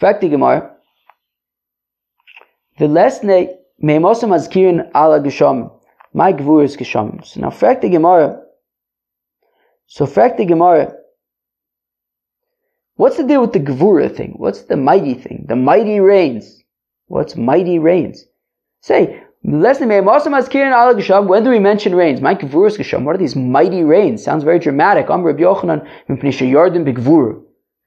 Fakti 0.00 0.30
Gemara. 0.30 0.74
The 2.78 2.86
lesne 2.86 3.54
meimosam 3.82 4.32
azkirin 4.32 4.90
ala 4.94 5.20
gesham. 5.20 5.70
My 6.14 6.32
gvur 6.32 6.64
is 6.64 6.76
gesham. 6.76 7.24
So 7.24 7.40
now 7.40 7.50
fakti 7.50 7.90
Gemara. 7.90 8.42
So 9.86 10.06
fakti 10.06 10.46
Gemara. 10.46 10.94
What's 12.98 13.16
the 13.16 13.22
deal 13.22 13.40
with 13.40 13.52
the 13.52 13.60
Gvura 13.60 14.12
thing? 14.12 14.34
What's 14.38 14.62
the 14.62 14.76
mighty 14.76 15.14
thing? 15.14 15.44
The 15.48 15.54
mighty 15.54 16.00
rains. 16.00 16.64
What's 17.06 17.36
mighty 17.36 17.78
rains? 17.78 18.24
Say, 18.80 19.22
when 19.42 19.62
do 19.62 21.50
we 21.50 21.58
mention 21.60 21.94
rains? 21.94 22.20
My 22.20 22.34
Gvuras 22.34 22.76
Gesham. 22.76 23.04
What 23.04 23.14
are 23.14 23.18
these 23.18 23.36
mighty 23.36 23.84
rains? 23.84 24.24
Sounds 24.24 24.42
very 24.42 24.58
dramatic. 24.58 25.08
Am 25.10 25.22
Rabbi 25.22 25.42
Yochanan 25.42 25.88
Yardim 26.08 27.44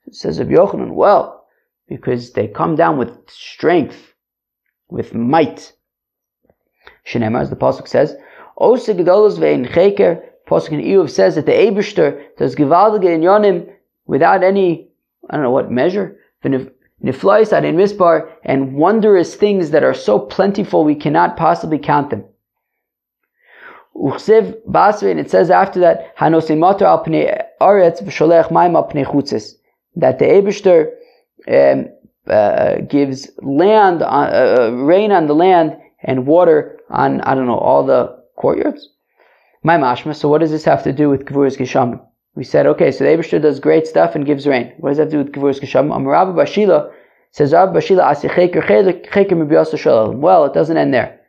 Begvura. 0.07 0.15
Says 0.15 0.39
of 0.39 0.47
Yochanan, 0.47 0.93
well, 0.93 1.45
because 1.87 2.33
they 2.33 2.47
come 2.47 2.75
down 2.75 2.97
with 2.97 3.17
strength, 3.29 4.13
with 4.89 5.13
might. 5.13 5.73
Shenema, 7.05 7.41
as 7.41 7.49
the 7.49 7.55
Pasuk 7.55 7.87
says, 7.87 8.15
Osa 8.57 8.93
Gedolos 8.93 9.37
Ve'in 9.37 9.67
Cheker, 9.67 10.21
Pasuk 10.47 10.71
in 10.71 10.81
Iyuv 10.81 11.09
says 11.09 11.35
that 11.35 11.45
the 11.45 11.51
Eberster 11.51 12.35
does 12.37 12.55
Givaldige 12.55 13.19
Yonim 13.19 13.73
without 14.05 14.43
any 14.43 14.91
I 15.29 15.35
don't 15.35 15.43
know 15.43 15.51
what 15.51 15.71
measure, 15.71 16.19
niflois 16.43 17.53
in 17.53 17.75
misbar, 17.75 18.29
and 18.43 18.75
wondrous 18.75 19.35
things 19.35 19.71
that 19.71 19.83
are 19.83 19.93
so 19.93 20.19
plentiful 20.19 20.83
we 20.83 20.95
cannot 20.95 21.37
possibly 21.37 21.77
count 21.77 22.09
them. 22.09 22.25
Uchsev 23.95 24.57
basve, 24.67 25.11
and 25.11 25.19
it 25.19 25.29
says 25.29 25.51
after 25.51 25.79
that, 25.81 26.15
hanosim 26.17 26.57
matar 26.57 26.83
al 26.83 27.05
pnei 27.05 27.43
aretz 27.61 28.01
v'sholech 28.01 28.51
maim 28.51 28.73
pnei 28.73 29.05
chutzes, 29.05 29.55
that 29.95 30.19
the 30.19 30.25
Eberster 30.25 30.91
um, 31.47 31.89
uh, 32.27 32.81
gives 32.81 33.29
land, 33.41 34.01
on, 34.01 34.27
uh, 34.27 34.55
uh, 34.59 34.71
rain 34.71 35.11
on 35.11 35.27
the 35.27 35.35
land 35.35 35.77
and 36.03 36.25
water 36.25 36.79
on, 36.89 37.21
I 37.21 37.35
don't 37.35 37.47
know, 37.47 37.57
all 37.57 37.85
the 37.85 38.17
courtyards. 38.37 38.89
My 39.63 39.77
mashma, 39.77 40.15
so 40.15 40.27
what 40.29 40.41
does 40.41 40.51
this 40.51 40.65
have 40.65 40.83
to 40.83 40.93
do 40.93 41.09
with 41.09 41.25
Gvuras 41.25 41.57
Geshamim? 41.57 42.01
We 42.35 42.43
said, 42.43 42.65
okay, 42.65 42.91
so 42.91 43.03
the 43.03 43.09
Abishter 43.09 43.41
does 43.41 43.59
great 43.59 43.85
stuff 43.85 44.15
and 44.15 44.25
gives 44.25 44.47
rain. 44.47 44.73
What 44.77 44.89
does 44.91 44.97
that 44.97 45.09
do 45.09 45.17
with 45.17 45.33
Gevurus 45.33 45.59
Kisham? 45.59 45.89
Amarabba 45.89 46.33
Bashila 46.33 46.91
says, 47.31 47.51
Rabbi 47.51 47.73
Bashila 47.79 48.13
Well, 50.15 50.45
it 50.45 50.53
doesn't 50.53 50.77
end 50.77 50.93
there. 50.93 51.19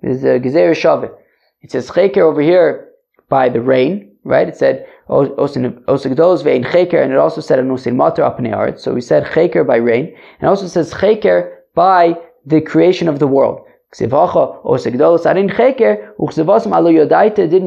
There's 0.00 0.24
a 0.24 0.40
Gezer 0.40 0.70
Shavit. 0.70 1.14
It 1.60 1.72
says 1.72 1.90
cheker 1.90 2.18
over 2.18 2.40
here 2.40 2.88
by 3.28 3.48
the 3.48 3.60
rain, 3.60 4.16
right? 4.24 4.48
It 4.48 4.56
said 4.56 4.86
osagdos 5.08 6.42
vein 6.42 6.64
cheker, 6.64 7.02
and 7.02 7.12
it 7.12 7.18
also 7.18 7.40
said 7.40 7.58
anusin 7.58 7.94
matar 7.94 8.24
apnei 8.30 8.78
So 8.78 8.92
we 8.94 9.00
said 9.00 9.24
cheker 9.24 9.66
by 9.66 9.76
rain, 9.76 10.14
and 10.40 10.48
also 10.48 10.66
says 10.66 10.92
cheker 10.92 11.56
by 11.74 12.16
the 12.44 12.60
creation 12.60 13.08
of 13.08 13.18
the 13.18 13.26
world. 13.26 13.64
Didn't 13.96 14.12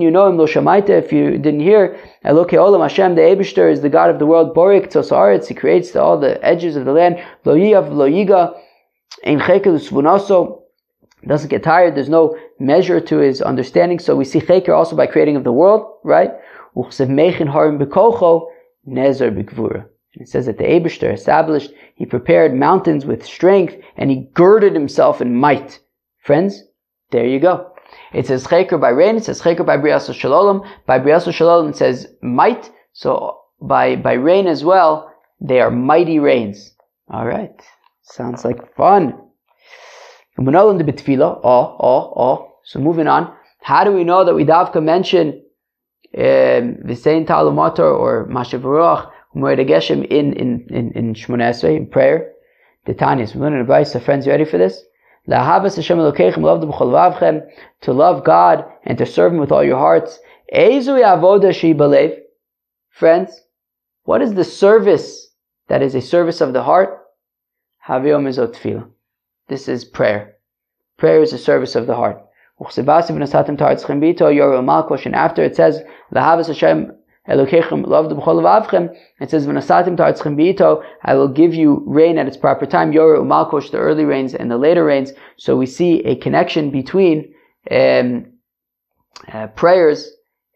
you 0.02 0.12
know 0.12 0.28
him, 0.28 0.40
if 0.40 1.12
you 1.12 1.38
didn't 1.40 1.60
hear, 1.62 1.98
Eloke 2.24 2.52
Olam 2.52 2.82
Hashem, 2.82 3.16
the 3.16 3.22
Abishter 3.22 3.72
is 3.72 3.82
the 3.82 3.90
God 3.90 4.12
of 4.12 4.20
the 4.20 4.28
world, 4.28 4.56
Borik 4.56 4.92
Tosaretz, 4.92 5.48
he 5.48 5.56
creates 5.56 5.96
all 5.96 6.20
the 6.20 6.40
edges 6.46 6.76
of 6.76 6.86
the 6.86 6.92
land, 6.92 7.20
Lo 7.44 7.56
Yiav, 7.56 7.92
Lo 7.92 8.08
Yiga, 8.08 8.54
Ein 9.26 9.40
doesn't 11.28 11.50
get 11.50 11.64
tired, 11.64 11.96
there's 11.96 12.10
no 12.10 12.38
measure 12.60 13.00
to 13.00 13.18
his 13.18 13.42
understanding, 13.42 13.98
so 14.00 14.16
we 14.16 14.26
see 14.26 14.40
Cheker 14.40 14.76
also 14.76 14.96
by 14.96 15.08
creating 15.08 15.36
of 15.36 15.44
the 15.44 15.52
world, 15.52 15.98
right? 16.04 16.32
Uchsev 16.76 17.10
Mechin 17.10 17.52
Harim 17.52 17.78
Bekocho, 17.78 18.48
Nezer 18.88 19.32
Bikvura. 19.32 19.86
It 20.14 20.28
says 20.28 20.46
that 20.46 20.58
the 20.58 20.66
Abishter 20.66 21.14
established, 21.14 21.72
he 21.96 22.06
prepared 22.06 22.54
mountains 22.54 23.06
with 23.06 23.26
strength, 23.26 23.76
and 23.96 24.10
he 24.10 24.30
girded 24.34 24.74
himself 24.74 25.22
in 25.22 25.36
might. 25.36 25.80
Friends, 26.20 26.64
there 27.12 27.26
you 27.26 27.40
go. 27.40 27.72
It 28.14 28.28
says 28.28 28.46
cheker 28.48 28.80
by 28.80 28.90
rain, 28.90 29.18
it 29.18 29.24
says 29.24 29.42
cheker 29.42 29.66
by 29.66 29.78
briasu 29.78 30.14
shalom. 30.14 30.64
By 30.86 31.00
briasu 31.00 31.34
shalom 31.34 31.70
it 31.70 31.78
says 31.78 32.08
might. 32.22 32.72
So 32.94 33.40
by, 33.62 33.96
by 33.96 34.14
rain 34.14 34.48
as 34.48 34.64
well, 34.64 35.12
they 35.40 35.60
are 35.60 35.72
mighty 35.72 36.20
rains. 36.20 36.74
Alright. 37.12 37.62
Sounds 38.04 38.44
like 38.44 38.76
fun. 38.76 39.14
Oh, 40.38 40.46
oh, 41.80 42.14
oh. 42.16 42.52
So 42.64 42.80
moving 42.80 43.08
on. 43.08 43.34
How 43.62 43.84
do 43.84 43.92
we 43.92 44.04
know 44.04 44.26
that 44.26 44.36
we 44.36 44.44
davka 44.46 44.82
mention 44.84 45.42
Visein 46.14 47.22
um, 47.22 47.26
Talumator 47.26 47.98
or 47.98 48.28
Mashavarach 48.28 49.12
Geshem 49.34 50.06
in 50.08 50.34
in 50.34 50.68
in 50.70 50.92
in 50.92 51.14
Shmonesrei 51.14 51.78
in 51.78 51.88
prayer? 51.88 52.34
The 52.86 52.94
Tanyas. 52.94 53.34
We 53.34 53.42
learn 53.42 53.54
advice. 53.54 53.94
So 53.94 54.00
friends, 54.00 54.26
you 54.26 54.32
ready 54.32 54.46
for 54.46 54.58
this? 54.58 54.84
Hashem 55.28 56.00
love 56.00 56.62
the 56.62 57.48
to 57.82 57.94
love 57.94 58.24
God 58.24 58.66
and 58.84 58.98
to 58.98 59.06
serve 59.06 59.34
Him 59.34 59.40
with 59.40 59.52
all 59.52 59.64
your 59.64 59.78
hearts. 59.78 60.20
Friends, 62.90 63.42
what 64.04 64.22
is 64.22 64.34
the 64.34 64.44
service 64.44 65.30
that 65.68 65.82
is 65.82 65.96
a 65.96 66.02
service 66.02 66.42
of 66.42 66.54
the 66.54 66.64
heart? 66.64 67.02
Haviyom 67.88 68.92
This 69.48 69.68
is 69.68 69.86
prayer. 69.86 70.36
Prayer 70.98 71.22
is 71.22 71.34
a 71.34 71.38
service 71.38 71.76
of 71.76 71.88
the 71.88 71.96
heart. 71.96 72.26
And 72.62 72.90
after 75.16 75.44
it 75.44 75.56
says, 75.56 75.82
Hashem 76.14 76.92
Elokechem 77.28 77.86
loved 77.86 78.12
b'chol 78.12 78.42
avchem. 78.42 78.96
It 79.20 79.30
says, 79.30 79.46
"V'nasatim 79.46 79.96
tartzchem 79.96 80.36
b'ito." 80.36 80.84
I 81.04 81.14
will 81.14 81.28
give 81.28 81.54
you 81.54 81.84
rain 81.86 82.18
at 82.18 82.28
its 82.28 82.38
proper 82.38 82.66
time. 82.66 82.92
Yora 82.92 83.20
umalkosh, 83.20 83.72
the 83.72 83.78
early 83.78 84.06
rains 84.06 84.34
and 84.34 84.50
the 84.50 84.58
later 84.58 84.84
rains. 84.84 85.14
So 85.38 85.56
we 85.56 85.68
see 85.68 86.04
a 86.04 86.16
connection 86.16 86.72
between 86.72 87.34
um, 87.70 88.26
uh, 89.32 89.48
prayers 89.48 90.12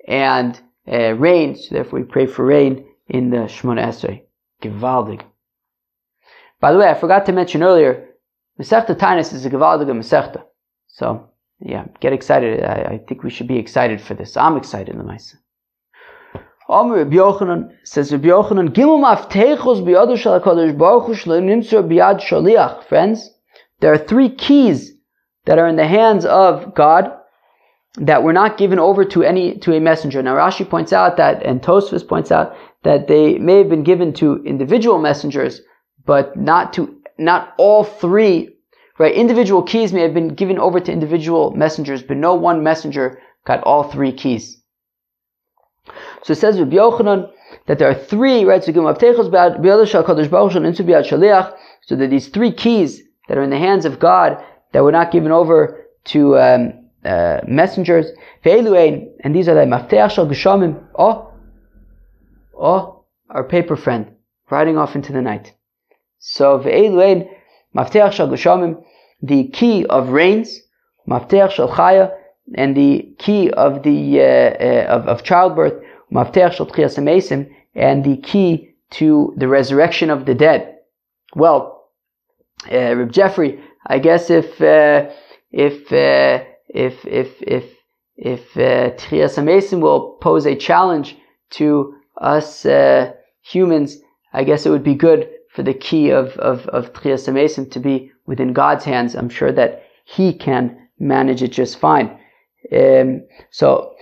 and 0.07 0.59
uh, 0.91 1.13
rain. 1.13 1.55
So 1.55 1.75
therefore, 1.75 2.00
we 2.00 2.05
pray 2.05 2.25
for 2.25 2.43
rain 2.43 2.85
in 3.07 3.29
the 3.29 3.47
Shemona 3.47 3.85
Esrei. 3.85 4.24
Givaldig. 4.63 5.21
By 6.59 6.71
the 6.71 6.79
way, 6.79 6.89
I 6.89 6.95
forgot 6.95 7.27
to 7.27 7.31
mention 7.31 7.62
earlier, 7.62 8.09
Masechta 8.59 8.95
Tainus 8.95 9.33
is 9.33 9.45
a 9.45 9.51
Givaldig 9.51 9.88
Masechta. 9.88 10.43
So, 10.88 11.29
yeah, 11.59 11.85
get 12.00 12.13
excited. 12.13 12.63
I, 12.63 12.93
I, 12.93 12.97
think 13.07 13.24
we 13.24 13.29
should 13.29 13.47
be 13.47 13.57
excited 13.57 14.01
for 14.01 14.13
this. 14.13 14.35
I'm 14.35 14.57
excited, 14.57 14.95
the 14.95 15.03
Lemaisa. 15.03 15.35
Amr 16.67 16.97
Rabbi 16.97 17.15
Yochanan 17.15 17.71
says 17.83 18.12
Rabbi 18.12 18.27
Yochanan 18.27 18.69
Biyadu 18.69 20.17
Hakadosh 20.17 20.77
Baruch 20.77 21.05
Hu 21.05 21.13
Nimtzur 21.13 21.88
Biyad. 21.88 22.83
Friends, 22.88 23.29
there 23.79 23.93
are 23.93 23.97
three 23.97 24.29
keys 24.29 24.93
that 25.45 25.59
are 25.59 25.67
in 25.67 25.75
the 25.75 25.88
hands 25.88 26.25
of 26.25 26.74
God 26.74 27.12
that 27.97 28.24
were 28.24 28.33
not 28.33 28.57
given 28.57 28.79
over 28.79 29.05
to 29.05 29.24
any 29.24 29.57
to 29.59 29.74
a 29.74 29.79
messenger. 29.79 30.21
Now 30.21 30.35
Rashi 30.35 30.67
points 30.67 30.91
out 30.91 31.17
that, 31.17 31.43
and 31.43 31.62
Tosfos 31.62 32.07
points 32.07 32.31
out 32.31 32.55
that 32.83 33.07
they 33.07 33.38
may 33.38 33.59
have 33.59 33.69
been 33.69 33.83
given 33.83 34.13
to 34.13 34.43
individual 34.43 35.00
messengers, 35.00 35.62
but 36.05 36.35
not 36.35 36.74
to 36.74 36.95
not 37.17 37.53
all 37.57 37.83
three. 37.83 38.54
Right, 38.97 39.13
individual 39.13 39.61
keys 39.61 39.91
may 39.91 40.01
have 40.01 40.13
been 40.13 40.35
given 40.35 40.57
over 40.57 40.79
to 40.79 40.91
individual 40.91 41.51
messengers, 41.51 42.01
but 42.01 42.15
no 42.15 42.33
one 42.35 42.63
messenger 42.63 43.19
got 43.45 43.61
all 43.63 43.83
three 43.83 44.13
keys. 44.13 44.61
So 46.23 46.31
it 46.31 46.37
says 46.37 46.57
Rabbi 46.57 46.77
Yochanan 46.77 47.29
that 47.67 47.77
there 47.77 47.89
are 47.89 47.93
three, 47.93 48.45
right? 48.45 48.63
So 48.63 48.71
So 51.81 51.95
that 51.95 52.09
these 52.09 52.27
three 52.29 52.51
keys 52.51 53.01
that 53.27 53.37
are 53.37 53.43
in 53.43 53.49
the 53.49 53.57
hands 53.57 53.85
of 53.85 53.99
God 53.99 54.43
that 54.71 54.83
were 54.83 54.91
not 54.91 55.11
given 55.11 55.31
over 55.31 55.85
to 56.05 56.37
um, 56.37 56.73
uh, 57.03 57.41
messengers. 57.47 58.07
And 58.43 59.35
these 59.35 59.47
are 59.47 59.55
the 59.55 59.65
Maftech 59.65 60.11
Shal 60.11 60.27
Geshamim. 60.27 60.83
Oh, 60.97 61.33
oh, 62.59 63.03
our 63.29 63.43
paper 63.43 63.75
friend, 63.75 64.15
riding 64.49 64.77
off 64.77 64.95
into 64.95 65.11
the 65.11 65.21
night. 65.21 65.53
So 66.19 66.59
Ve'eluein, 66.59 67.29
Maftech 67.75 68.13
Shal 68.13 68.29
Geshamim, 68.29 68.84
the 69.22 69.48
key 69.50 69.86
of 69.88 70.10
rains, 70.10 70.62
Maftech 71.08 71.51
Shal 71.51 71.70
Chaya, 71.70 72.15
and 72.55 72.75
the 72.75 73.13
key 73.17 73.51
of 73.51 73.84
the 73.84 74.22
uh, 74.22 74.24
uh, 74.24 74.86
of, 74.89 75.08
of 75.08 75.24
childbirth. 75.24 75.74
and 77.75 78.03
the 78.03 78.17
key 78.24 78.75
to 78.91 79.34
the 79.38 79.48
resurrection 79.48 80.10
of 80.10 80.25
the 80.25 80.36
dead. 80.36 80.77
Well, 81.36 81.89
uh, 82.72 82.96
Reb 82.96 83.12
Jeffrey, 83.12 83.60
I 83.86 84.00
guess 84.00 84.29
if 84.29 84.62
uh, 84.62 85.10
if 85.51 85.91
uh, 85.91 86.44
if 86.70 87.05
if 87.05 87.41
if 87.41 87.65
if 88.15 88.58
uh, 88.58 88.96
Tchias 88.96 89.82
will 89.82 90.17
pose 90.22 90.46
a 90.46 90.55
challenge 90.55 91.17
to 91.51 91.96
us 92.22 92.65
uh, 92.65 93.12
humans, 93.41 93.98
I 94.34 94.44
guess 94.44 94.65
it 94.65 94.70
would 94.70 94.84
be 94.84 94.96
good 94.96 95.29
for 95.55 95.63
the 95.63 95.74
key 95.74 96.09
of 96.09 96.38
of 96.38 96.67
of 96.67 96.91
Tchias 96.93 97.71
to 97.71 97.79
be 97.79 98.12
within 98.25 98.53
God's 98.53 98.83
hands. 98.83 99.15
I'm 99.15 99.29
sure 99.29 99.51
that 99.53 99.83
He 100.03 100.33
can 100.33 100.77
manage 101.00 101.41
it 101.41 101.51
just 101.51 101.79
fine. 101.79 102.19
Um, 102.71 103.24
so, 103.51 103.93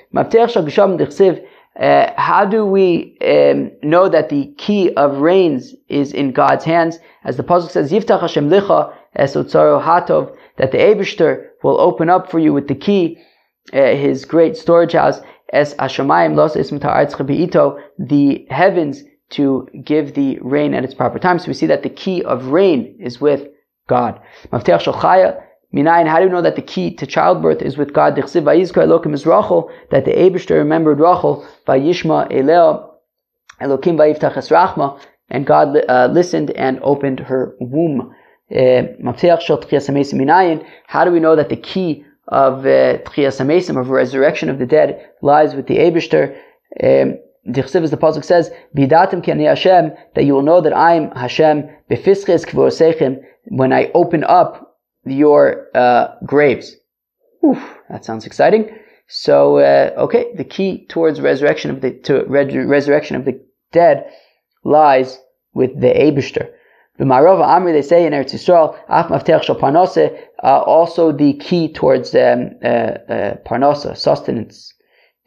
uh, 1.79 2.11
how 2.15 2.45
do 2.45 2.65
we 2.65 3.17
um, 3.21 3.71
know 3.81 4.07
that 4.07 4.29
the 4.29 4.53
key 4.57 4.93
of 4.95 5.17
rains 5.17 5.73
is 5.89 6.13
in 6.13 6.31
God's 6.31 6.65
hands? 6.65 6.99
As 7.23 7.37
the 7.37 7.43
pasuk 7.43 7.69
says, 7.69 7.91
"Yiftach 7.91 8.21
Hashem 8.21 8.49
licha 8.49 8.93
es 9.15 9.35
hatov," 9.35 10.35
that 10.57 10.71
the 10.71 10.77
Eibushter 10.77 11.47
will 11.63 11.79
open 11.79 12.09
up 12.09 12.31
for 12.31 12.39
you 12.39 12.53
with 12.53 12.67
the 12.67 12.75
key, 12.75 13.17
uh, 13.73 13.95
His 13.95 14.25
great 14.25 14.55
storage 14.57 14.93
house, 14.93 15.21
es 15.51 15.75
Hashemayim 15.75 16.35
los 16.35 16.55
ism 16.55 16.79
the 17.99 18.47
heavens 18.49 19.03
to 19.31 19.67
give 19.83 20.13
the 20.13 20.39
rain 20.41 20.73
at 20.73 20.83
its 20.83 20.93
proper 20.93 21.19
time. 21.19 21.39
So 21.39 21.47
we 21.47 21.53
see 21.53 21.65
that 21.67 21.83
the 21.83 21.89
key 21.89 22.23
of 22.23 22.47
rain 22.47 22.95
is 22.99 23.19
with 23.19 23.47
God. 23.87 24.19
Maftech 24.51 24.81
Shalchaya 24.83 25.43
Minayin, 25.73 26.07
how 26.07 26.19
do 26.19 26.25
you 26.25 26.29
know 26.29 26.41
that 26.41 26.55
the 26.55 26.61
key 26.61 26.93
to 26.95 27.07
childbirth 27.07 27.61
is 27.61 27.77
with 27.77 27.93
God? 27.93 28.15
That 28.15 28.31
the 28.31 30.13
Abishter 30.13 30.57
remembered 30.57 30.99
Rachel 30.99 31.47
by 31.65 31.79
Yishma 31.79 32.31
Eleo 32.31 32.93
Elokim 33.59 33.97
Vayiftachas 33.97 34.51
Rachma, 34.51 34.99
and 35.29 35.45
God 35.47 35.75
uh, 35.89 36.09
listened 36.11 36.51
and 36.51 36.79
opened 36.83 37.19
her 37.21 37.55
womb. 37.59 38.13
Uh, 38.53 38.83
how 40.87 41.05
do 41.05 41.11
we 41.11 41.19
know 41.19 41.35
that 41.35 41.49
the 41.49 41.55
key 41.55 42.05
of 42.27 42.65
uh, 42.65 42.97
of 43.79 43.89
resurrection 43.89 44.49
of 44.49 44.59
the 44.59 44.65
dead, 44.65 45.09
lies 45.23 45.55
with 45.55 45.65
the 45.67 45.77
Abishter? 45.77 46.37
Um, 46.83 47.17
as 47.45 47.91
the 47.91 47.97
pasuk 47.97 48.23
says, 48.23 48.51
"Bidatim 48.75 49.23
ki 49.23 49.43
Hashem," 49.43 49.93
that 50.15 50.23
you 50.23 50.33
will 50.33 50.41
know 50.41 50.61
that 50.61 50.73
I 50.73 50.95
am 50.95 51.11
Hashem. 51.11 51.69
Befisches 51.89 52.45
when 53.45 53.73
I 53.73 53.91
open 53.93 54.23
up 54.23 54.77
your 55.05 55.67
uh, 55.75 56.15
graves. 56.25 56.75
Oof, 57.45 57.61
that 57.89 58.05
sounds 58.05 58.25
exciting. 58.25 58.73
So, 59.07 59.57
uh, 59.57 59.91
okay, 59.97 60.33
the 60.35 60.45
key 60.45 60.85
towards 60.87 61.19
resurrection 61.19 61.69
of 61.71 61.81
the 61.81 61.91
to 62.05 62.23
re- 62.25 62.65
resurrection 62.65 63.15
of 63.17 63.25
the 63.25 63.39
dead 63.71 64.05
lies 64.63 65.19
with 65.53 65.79
the 65.79 65.93
Abishter. 65.93 66.49
The 66.97 67.05
Marova 67.05 67.43
Amri, 67.43 67.73
they 67.73 67.81
say 67.81 68.05
in 68.05 68.13
Eretz 68.13 68.33
Yisrael, 68.33 68.77
uh, 70.43 70.59
also 70.61 71.11
the 71.11 71.33
key 71.33 71.73
towards 71.73 72.15
um, 72.15 72.51
uh, 72.63 72.67
uh, 72.67 73.35
Parnasa, 73.45 73.97
sustenance. 73.97 74.73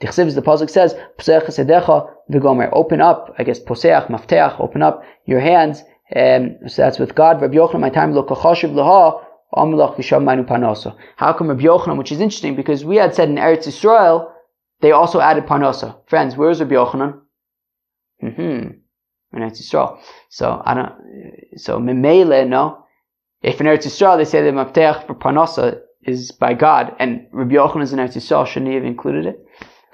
Tichsiv, 0.00 0.34
the 0.34 0.42
Pasuk 0.42 0.70
says, 0.70 0.94
Poseach 1.18 1.46
Sedecha 1.46 2.10
v'gomer, 2.30 2.68
open 2.72 3.00
up, 3.00 3.34
I 3.38 3.44
guess, 3.44 3.60
Poseach, 3.60 4.08
Mafteach, 4.08 4.60
open 4.60 4.82
up 4.82 5.02
your 5.24 5.40
hands, 5.40 5.82
um, 6.14 6.56
so 6.66 6.82
that's 6.82 6.98
with 6.98 7.14
God. 7.14 7.40
Rabbi 7.40 7.54
Yochanan, 7.54 7.80
my 7.80 7.90
time, 7.90 8.12
lo 8.12 8.24
kachashiv 8.24 8.72
laha, 8.72 9.22
how 9.54 11.32
come 11.32 11.48
Rabbi 11.48 11.62
Yochanan, 11.62 11.96
which 11.96 12.12
is 12.12 12.20
interesting 12.20 12.56
because 12.56 12.84
we 12.84 12.96
had 12.96 13.14
said 13.14 13.28
in 13.28 13.36
Eretz 13.36 13.66
Yisrael, 13.66 14.30
they 14.80 14.92
also 14.92 15.20
added 15.20 15.46
Parnasa. 15.46 15.96
Friends, 16.06 16.36
where's 16.36 16.60
Rabbi 16.60 16.74
Yochanan? 16.74 17.20
Mm-hmm. 18.22 18.40
In 18.42 18.72
Eretz 19.32 19.62
Yisrael. 19.62 19.98
So, 20.28 20.60
I 20.64 20.74
don't, 20.74 20.92
so 21.56 21.78
Memele, 21.78 22.46
no. 22.46 22.84
If 23.40 23.60
in 23.60 23.66
Eretz 23.66 23.86
Yisrael 23.86 24.18
they 24.18 24.24
say 24.24 24.42
the 24.42 24.50
Mafteach 24.50 25.06
for 25.06 25.14
Parnasa 25.14 25.80
is 26.02 26.32
by 26.32 26.52
God, 26.52 26.94
and 26.98 27.28
Rabbi 27.32 27.54
Yochanan 27.54 27.82
is 27.82 27.92
in 27.92 27.98
Eretz 27.98 28.16
Yisrael, 28.16 28.46
shouldn't 28.46 28.70
he 28.70 28.74
have 28.74 28.84
included 28.84 29.26
it? 29.26 29.45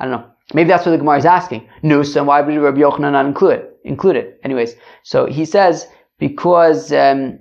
I 0.03 0.07
don't 0.07 0.21
know. 0.21 0.27
Maybe 0.53 0.69
that's 0.69 0.85
what 0.85 0.93
the 0.93 0.99
Gemara 0.99 1.19
is 1.19 1.25
asking. 1.25 1.69
No, 1.83 2.03
so 2.03 2.25
why 2.25 2.41
would 2.41 2.55
Rabbi 2.55 2.81
Yochanan 2.81 3.13
not 3.13 3.25
include 3.25 3.53
it? 3.53 3.81
Include 3.85 4.17
it. 4.17 4.41
Anyways, 4.43 4.75
so 5.05 5.27
he 5.27 5.45
says, 5.45 5.87
because, 6.19 6.93
um, 6.93 7.39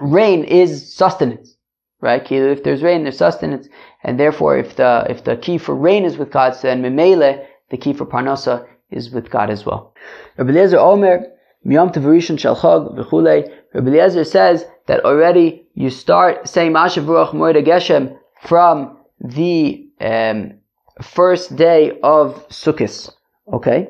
rain 0.00 0.42
is 0.44 0.94
sustenance, 0.94 1.54
right? 2.00 2.22
If 2.32 2.64
there's 2.64 2.82
rain, 2.82 3.02
there's 3.02 3.18
sustenance, 3.18 3.68
and 4.02 4.18
therefore, 4.18 4.56
if 4.56 4.76
the 4.76 5.06
if 5.08 5.24
the 5.24 5.36
key 5.36 5.58
for 5.58 5.74
rain 5.74 6.04
is 6.04 6.16
with 6.16 6.30
God, 6.30 6.56
then 6.62 6.82
memele, 6.82 7.46
the 7.70 7.76
key 7.76 7.92
for 7.92 8.06
parnasa 8.06 8.66
is 8.90 9.10
with 9.10 9.30
God 9.30 9.50
as 9.50 9.66
well. 9.66 9.94
Rabbi 10.38 10.50
Eliezer 10.50 10.78
Omer, 10.78 11.26
miyam 11.66 11.92
tavarishon 11.92 12.38
shalchag 12.38 12.98
v'chulei. 12.98 13.54
Rabbi 13.74 13.88
Eliezer 13.88 14.24
says 14.24 14.64
that 14.86 15.04
already 15.04 15.66
you 15.74 15.90
start 15.90 16.48
saying 16.48 16.72
Mashav 16.72 17.04
Ruach 17.04 17.32
Moed 17.32 17.62
Geshem 17.64 18.16
from 18.40 18.96
the 19.20 19.86
um, 20.00 20.54
first 21.02 21.56
day 21.56 21.98
of 22.02 22.48
Sukkot. 22.48 23.10
Okay, 23.52 23.88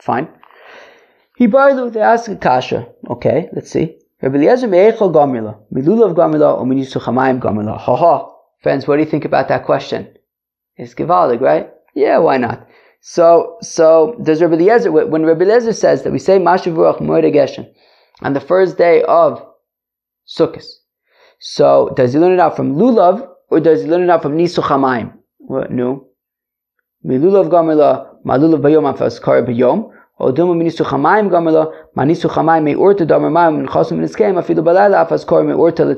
fine. 0.00 0.28
He 1.36 1.46
they 1.46 2.00
ask 2.00 2.40
kasha. 2.40 2.88
Okay, 3.08 3.48
let's 3.52 3.70
see. 3.70 3.98
Rabbi 4.20 4.36
Eliezer 4.38 4.66
me'echol 4.66 5.12
gamrila, 5.12 5.56
milulav 5.72 6.14
gamrila, 6.14 6.58
or 6.58 6.64
minisu 6.64 7.00
chamayim 7.00 7.40
gamrila. 7.40 7.78
Ha 7.78 7.96
ha. 7.96 8.32
Friends, 8.60 8.88
what 8.88 8.96
do 8.96 9.02
you 9.02 9.08
think 9.08 9.24
about 9.24 9.46
that 9.48 9.64
question? 9.64 10.08
It's 10.76 10.94
gewaldig, 10.94 11.40
right? 11.40 11.70
Yeah, 11.94 12.18
why 12.18 12.38
not? 12.38 12.66
So, 13.00 13.58
so 13.60 14.16
does 14.24 14.42
Rabbi 14.42 14.54
Eliezer, 14.54 14.90
when 14.90 15.24
Rabbi 15.24 15.44
Eliezer 15.44 15.72
says 15.72 16.02
that 16.02 16.12
we 16.12 16.18
say 16.18 16.38
Mashav 16.38 16.74
Ruach 16.74 16.98
Moed 16.98 17.32
Geshem 17.32 17.72
on 18.22 18.32
the 18.32 18.40
first 18.40 18.76
day 18.76 19.04
of 19.04 19.44
Sukkot, 20.26 20.66
so 21.38 21.92
does 21.94 22.12
he 22.12 22.18
learn 22.18 22.32
it 22.32 22.40
out 22.40 22.56
from 22.56 22.74
Lulav 22.74 23.28
or 23.48 23.60
does 23.60 23.82
he 23.82 23.88
learn 23.88 24.02
it 24.02 24.10
out 24.10 24.22
from 24.22 24.36
Nisu 24.36 24.60
Chamayim? 24.62 25.16
What? 25.38 25.70
No. 25.70 26.07
Milulav 27.06 27.48
Gamrila, 27.48 28.24
Malulav 28.24 28.60
Bayom 28.60 28.92
Afas 28.92 29.20
Kar 29.22 29.42
Bayom, 29.42 29.92
let's 30.20 30.40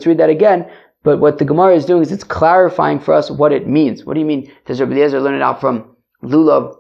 read 0.07 0.19
that 0.19 0.29
again. 0.29 0.71
But 1.03 1.19
what 1.19 1.39
the 1.39 1.45
Gemara 1.47 1.75
is 1.75 1.87
doing 1.87 2.03
is 2.03 2.13
it's 2.13 2.25
clarifying 2.25 3.01
for 3.01 3.15
us 3.15 3.31
what 3.31 3.51
it 3.51 3.67
means. 3.67 4.05
What 4.05 4.13
do 4.13 4.21
you 4.21 4.27
mean? 4.27 4.53
Does 4.67 4.79
Rabbi 4.79 4.93
Eliezer 4.93 5.21
learn 5.21 5.37
it 5.37 5.41
out 5.41 5.59
from 5.59 5.97
lulav, 6.23 6.77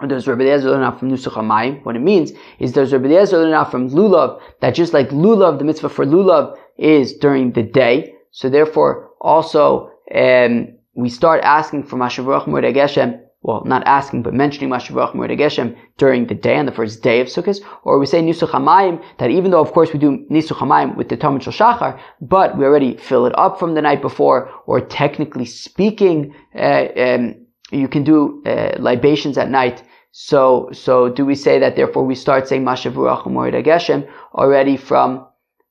or 0.00 0.06
does 0.06 0.28
Rabbi 0.28 0.42
Eliezer 0.42 0.68
learn 0.70 0.82
out 0.82 0.98
from 0.98 1.10
nusach 1.10 1.32
hamayim? 1.32 1.82
What 1.82 1.96
it 1.96 2.02
means 2.02 2.32
is 2.58 2.72
does 2.72 2.92
Rabbi 2.92 3.06
Eliezer 3.06 3.38
learn 3.38 3.54
out 3.54 3.70
from 3.70 3.88
lulav 3.88 4.38
that 4.60 4.74
just 4.74 4.92
like 4.92 5.08
lulav, 5.08 5.58
the 5.58 5.64
mitzvah 5.64 5.88
for 5.88 6.04
lulav 6.04 6.58
is 6.76 7.14
during 7.14 7.52
the 7.52 7.62
day. 7.62 8.12
So 8.32 8.50
therefore, 8.50 9.12
also 9.18 9.92
um, 10.14 10.76
we 10.94 11.08
start 11.08 11.40
asking 11.42 11.84
for 11.84 11.96
Mashav 11.96 12.26
Geshem 12.26 13.22
well, 13.46 13.62
not 13.64 13.86
asking, 13.86 14.22
but 14.22 14.34
mentioning 14.34 14.68
Mashiach 14.70 15.14
Geshem 15.14 15.76
during 15.98 16.26
the 16.26 16.34
day, 16.34 16.56
on 16.58 16.66
the 16.66 16.72
first 16.72 17.00
day 17.00 17.20
of 17.20 17.28
Sukkot, 17.28 17.60
or 17.84 18.00
we 18.00 18.04
say 18.04 18.20
Nisuch 18.20 18.50
Hamayim, 18.50 19.00
that 19.18 19.30
even 19.30 19.52
though, 19.52 19.60
of 19.60 19.70
course, 19.70 19.92
we 19.92 20.00
do 20.00 20.26
Nisuch 20.28 20.58
Hamayim 20.58 20.96
with 20.96 21.08
the 21.08 21.16
Talmud 21.16 21.42
Shachar, 21.42 21.96
but 22.20 22.58
we 22.58 22.64
already 22.64 22.96
fill 22.96 23.24
it 23.24 23.38
up 23.38 23.60
from 23.60 23.74
the 23.74 23.82
night 23.82 24.02
before, 24.02 24.50
or 24.66 24.80
technically 24.80 25.44
speaking, 25.44 26.34
uh, 26.56 26.88
um, 26.96 27.36
you 27.70 27.86
can 27.86 28.02
do 28.02 28.42
uh, 28.44 28.74
libations 28.80 29.38
at 29.38 29.48
night. 29.48 29.84
So, 30.10 30.68
so 30.72 31.08
do 31.08 31.24
we 31.24 31.36
say 31.36 31.60
that 31.60 31.76
therefore 31.76 32.04
we 32.04 32.16
start 32.16 32.48
saying 32.48 32.64
Mashavuach 32.64 33.22
Geshem 33.64 34.10
already 34.34 34.76
from 34.76 35.24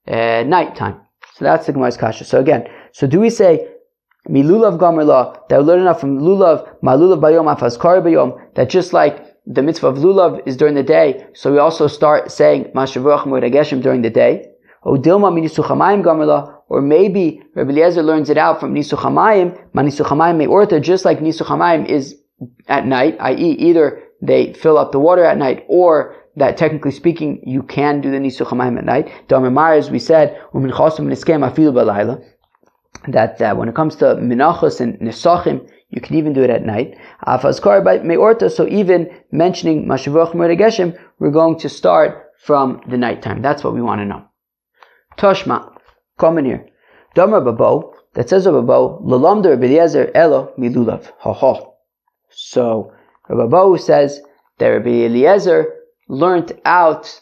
uh, 0.07 0.43
nighttime? 0.47 1.01
So 1.33 1.43
that's 1.43 1.65
the 1.65 1.73
Gemara's 1.73 1.97
kasha. 1.97 2.23
So 2.23 2.39
again, 2.39 2.69
so 2.93 3.05
do 3.05 3.19
we 3.19 3.29
say 3.29 3.67
milulav 4.29 4.77
gamerla, 4.79 5.47
that 5.49 5.59
we 5.59 5.65
learn 5.65 5.81
enough 5.81 5.99
from 5.99 6.19
lulav, 6.19 6.67
malulav 6.81 7.19
bayom 7.19 7.53
afazkar 7.53 8.01
bayom, 8.01 8.39
that 8.55 8.69
just 8.69 8.93
like 8.93 9.35
the 9.45 9.61
mitzvah 9.61 9.87
of 9.87 9.97
lulav 9.97 10.41
is 10.47 10.57
during 10.57 10.75
the 10.75 10.83
day, 10.83 11.25
so 11.33 11.51
we 11.51 11.59
also 11.59 11.87
start 11.87 12.31
saying 12.31 12.65
mashavuach 12.75 13.25
geshem 13.51 13.81
during 13.81 14.01
the 14.01 14.09
day. 14.09 14.49
O 14.83 14.95
dilma 14.95 15.31
minisuchamayim 15.31 16.03
gamerla, 16.03 16.55
or 16.69 16.81
maybe 16.81 17.41
Rabbi 17.55 17.71
Eliezer 17.71 18.03
learns 18.03 18.29
it 18.29 18.37
out 18.37 18.59
from 18.59 18.73
nisuchamayim, 18.73 19.57
manisuchamayim 19.73 20.37
me'orta, 20.37 20.79
just 20.79 21.05
like 21.05 21.19
nisuchamayim 21.19 21.87
is 21.87 22.15
at 22.67 22.85
night, 22.85 23.15
i.e. 23.19 23.51
either 23.51 24.03
they 24.21 24.53
fill 24.53 24.77
up 24.77 24.91
the 24.91 24.99
water 24.99 25.23
at 25.23 25.37
night, 25.37 25.65
or 25.67 26.15
that 26.37 26.57
technically 26.57 26.91
speaking, 26.91 27.41
you 27.45 27.63
can 27.63 28.01
do 28.01 28.11
the 28.11 28.17
nisuchamayim 28.17 28.77
at 28.77 28.85
night. 28.85 29.11
Damar 29.27 29.73
as 29.73 29.89
we 29.89 29.99
said, 29.99 30.39
afilu 30.53 32.23
that 33.07 33.41
uh, 33.41 33.53
when 33.55 33.69
it 33.69 33.75
comes 33.75 33.95
to 33.97 34.05
minachos 34.15 34.81
and 34.81 34.99
nesachim, 34.99 35.69
you 35.89 36.01
can 36.01 36.15
even 36.15 36.33
do 36.33 36.43
it 36.43 36.49
at 36.49 36.65
night. 36.65 36.97
Afazkar 37.25 37.83
by 37.83 37.99
meorta, 37.99 38.51
so 38.51 38.67
even 38.67 39.09
mentioning 39.31 39.85
mashavach 39.85 40.33
geshem, 40.33 40.97
we're 41.19 41.31
going 41.31 41.57
to 41.59 41.69
start 41.69 42.31
from 42.39 42.81
the 42.87 42.97
nighttime. 42.97 43.41
That's 43.41 43.63
what 43.63 43.73
we 43.73 43.81
want 43.81 44.01
to 44.01 44.05
know. 44.05 44.25
Toshma, 45.17 45.77
in 46.37 46.45
here. 46.45 46.67
Damar 47.13 47.41
babo, 47.41 47.93
that 48.13 48.29
says 48.29 48.45
babo, 48.45 49.01
lalamder 49.03 49.57
b'eliezer 49.57 50.11
elo 50.13 50.53
milulav. 50.57 51.11
Ha 51.19 51.33
ha. 51.33 51.71
So, 52.29 52.91
Rababo 53.29 53.79
says 53.79 54.21
that 54.57 54.67
Rabbi 54.67 55.05
Eliezer 55.05 55.73
learned 56.07 56.59
out 56.65 57.21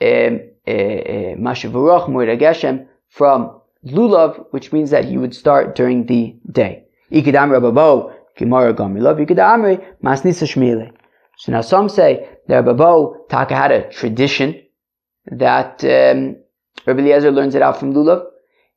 um, 0.00 0.40
uh, 0.66 0.70
uh, 0.70 1.34
Mashavuroch 1.36 2.86
from 3.08 3.60
Lulav, 3.86 4.46
which 4.50 4.72
means 4.72 4.90
that 4.90 5.04
he 5.04 5.18
would 5.18 5.34
start 5.34 5.74
during 5.74 6.06
the 6.06 6.36
day. 6.50 6.84
Ikidam 7.12 7.50
Rababo, 7.50 8.12
Gemara 8.36 8.74
Gamilav, 8.74 9.24
Ikidamri, 9.24 9.84
Masnisa 10.02 10.46
Shmile. 10.46 10.92
So 11.36 11.52
now 11.52 11.60
some 11.60 11.88
say 11.88 12.28
that 12.48 12.64
Rababo 12.64 13.28
Taka 13.28 13.54
had 13.54 13.72
a 13.72 13.90
tradition 13.90 14.60
that 15.26 15.84
um, 15.84 16.36
Rabbi 16.86 17.00
Eliezer 17.00 17.30
learns 17.30 17.54
it 17.54 17.62
out 17.62 17.78
from 17.78 17.92
Lulav, 17.94 18.24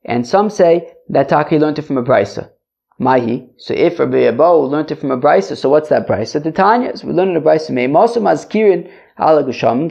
and 0.04 0.26
some 0.26 0.50
say 0.50 0.92
that 1.08 1.28
Taka 1.28 1.56
learned 1.56 1.78
it 1.78 1.82
from 1.82 1.98
a 1.98 2.02
brisa. 2.02 2.50
Mahi. 2.98 3.48
So 3.58 3.74
if 3.74 3.98
Rabbi 3.98 4.22
Abo 4.22 4.68
learned 4.68 4.90
it 4.90 4.96
from 4.96 5.12
a 5.12 5.18
brisa, 5.18 5.56
so 5.56 5.68
what's 5.68 5.88
that 5.88 6.08
brisa? 6.08 6.42
The 6.42 6.50
Tanya. 6.50 6.96
So 6.96 7.06
we 7.06 7.12
learn 7.12 7.28
in 7.28 7.36
a 7.36 7.40
brisa. 7.40 7.66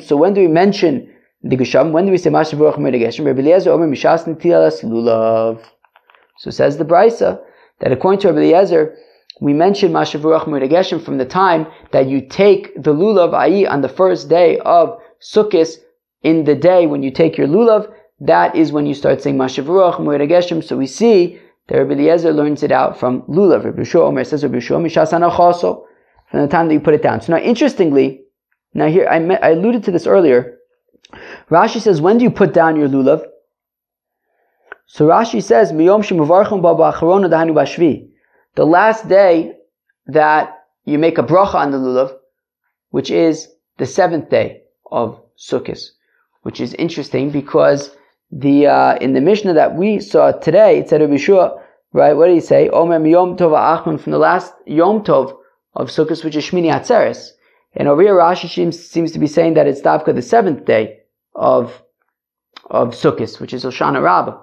So 0.01 0.17
when 0.17 0.33
do 0.33 0.41
we 0.41 0.47
mention 0.47 1.13
the 1.43 1.55
gusham? 1.55 1.91
When 1.91 2.05
do 2.05 2.11
we 2.11 2.17
say 2.17 2.29
Mashav 2.29 2.59
Baruch? 2.59 2.77
Rabbi 2.77 3.39
Eliezer 3.39 3.71
Omer 3.71 3.87
Mishas 3.87 4.25
Nitilas 4.25 4.83
Lulav. 4.83 5.63
So 6.37 6.51
says 6.51 6.77
the 6.77 6.85
brisa 6.85 7.41
that 7.79 7.91
according 7.91 8.21
to 8.21 8.27
Rabbi 8.29 8.39
Eliezer, 8.39 8.95
we 9.39 9.53
mention 9.53 9.91
Mashav 9.91 10.21
Baruch 10.21 11.03
from 11.03 11.17
the 11.17 11.25
time 11.25 11.67
that 11.91 12.07
you 12.07 12.21
take 12.21 12.73
the 12.75 12.93
lulav, 12.93 13.33
i.e., 13.35 13.67
on 13.67 13.81
the 13.81 13.89
first 13.89 14.29
day 14.29 14.57
of 14.59 14.99
Sukkot, 15.21 15.77
in 16.23 16.43
the 16.43 16.55
day 16.55 16.87
when 16.87 17.03
you 17.03 17.11
take 17.11 17.37
your 17.37 17.47
lulav, 17.47 17.91
that 18.19 18.55
is 18.55 18.71
when 18.71 18.87
you 18.87 18.95
start 18.95 19.21
saying 19.21 19.37
Mashav 19.37 19.67
Baruch. 19.67 20.63
So 20.63 20.77
we 20.77 20.87
see 20.87 21.39
that 21.67 21.77
Rabbi 21.77 21.93
Eliezer 21.93 22.33
learns 22.33 22.63
it 22.63 22.71
out 22.71 22.99
from 22.99 23.21
lulav. 23.23 23.63
Rabbi 23.63 23.83
Shua 23.83 24.05
Omer 24.05 24.23
says 24.23 24.43
Rabbi 24.43 24.59
Shua 24.59 24.79
Mishasana 24.79 25.31
Chaso 25.31 25.85
from 26.31 26.41
the 26.41 26.47
time 26.47 26.67
that 26.67 26.73
you 26.73 26.79
put 26.79 26.93
it 26.93 27.03
down. 27.03 27.21
So 27.21 27.33
now, 27.33 27.39
interestingly, 27.39 28.21
now 28.73 28.87
here 28.87 29.07
I, 29.07 29.19
met, 29.19 29.43
I 29.43 29.51
alluded 29.51 29.83
to 29.85 29.91
this 29.91 30.07
earlier. 30.07 30.56
Rashi 31.49 31.79
says, 31.79 32.01
when 32.01 32.17
do 32.17 32.25
you 32.25 32.31
put 32.31 32.53
down 32.53 32.75
your 32.75 32.89
lulav? 32.89 33.25
So 34.85 35.07
Rashi 35.07 35.41
says, 35.41 35.71
Miyom 35.71 36.03
shemuvarchim 36.03 36.61
baba 36.61 36.91
dahanu 36.91 37.53
bashvi. 37.53 38.09
The 38.55 38.65
last 38.65 39.07
day 39.07 39.53
that 40.07 40.65
you 40.83 40.97
make 40.99 41.17
a 41.17 41.23
bracha 41.23 41.55
on 41.55 41.71
the 41.71 41.77
lulav, 41.77 42.17
which 42.89 43.11
is 43.11 43.47
the 43.77 43.85
seventh 43.85 44.29
day 44.29 44.63
of 44.91 45.21
Sukkot, 45.37 45.81
which 46.41 46.59
is 46.59 46.73
interesting 46.73 47.29
because 47.29 47.91
the 48.31 48.67
uh, 48.67 48.95
in 48.97 49.13
the 49.13 49.21
Mishnah 49.21 49.53
that 49.53 49.75
we 49.75 49.99
saw 49.99 50.31
today, 50.31 50.79
it 50.79 50.89
said 50.89 50.99
Rabbi 50.99 51.15
Shua, 51.15 51.61
right? 51.93 52.13
What 52.13 52.27
did 52.27 52.35
he 52.35 52.41
say? 52.41 52.67
Omer 52.69 53.05
Yom 53.07 53.37
Tov 53.37 53.51
Achman 53.51 53.99
from 53.99 54.11
the 54.11 54.17
last 54.17 54.53
Yom 54.65 55.01
Tov 55.03 55.37
of 55.75 55.89
Sukkot, 55.89 56.25
which 56.25 56.35
is 56.35 56.45
Shmini 56.45 56.73
Atzeres. 56.73 57.29
And 57.73 57.87
over 57.87 58.01
here, 58.01 58.15
Rashi 58.15 58.49
seems, 58.49 58.77
seems 58.79 59.11
to 59.13 59.19
be 59.19 59.27
saying 59.27 59.53
that 59.53 59.67
it's 59.67 59.81
Davka 59.81 60.13
the 60.13 60.21
seventh 60.21 60.65
day 60.65 61.03
of 61.37 61.81
of 62.69 62.89
Sukkot, 62.89 63.39
which 63.39 63.53
is 63.53 63.63
Hoshana 63.63 64.03
Rabbah. 64.03 64.37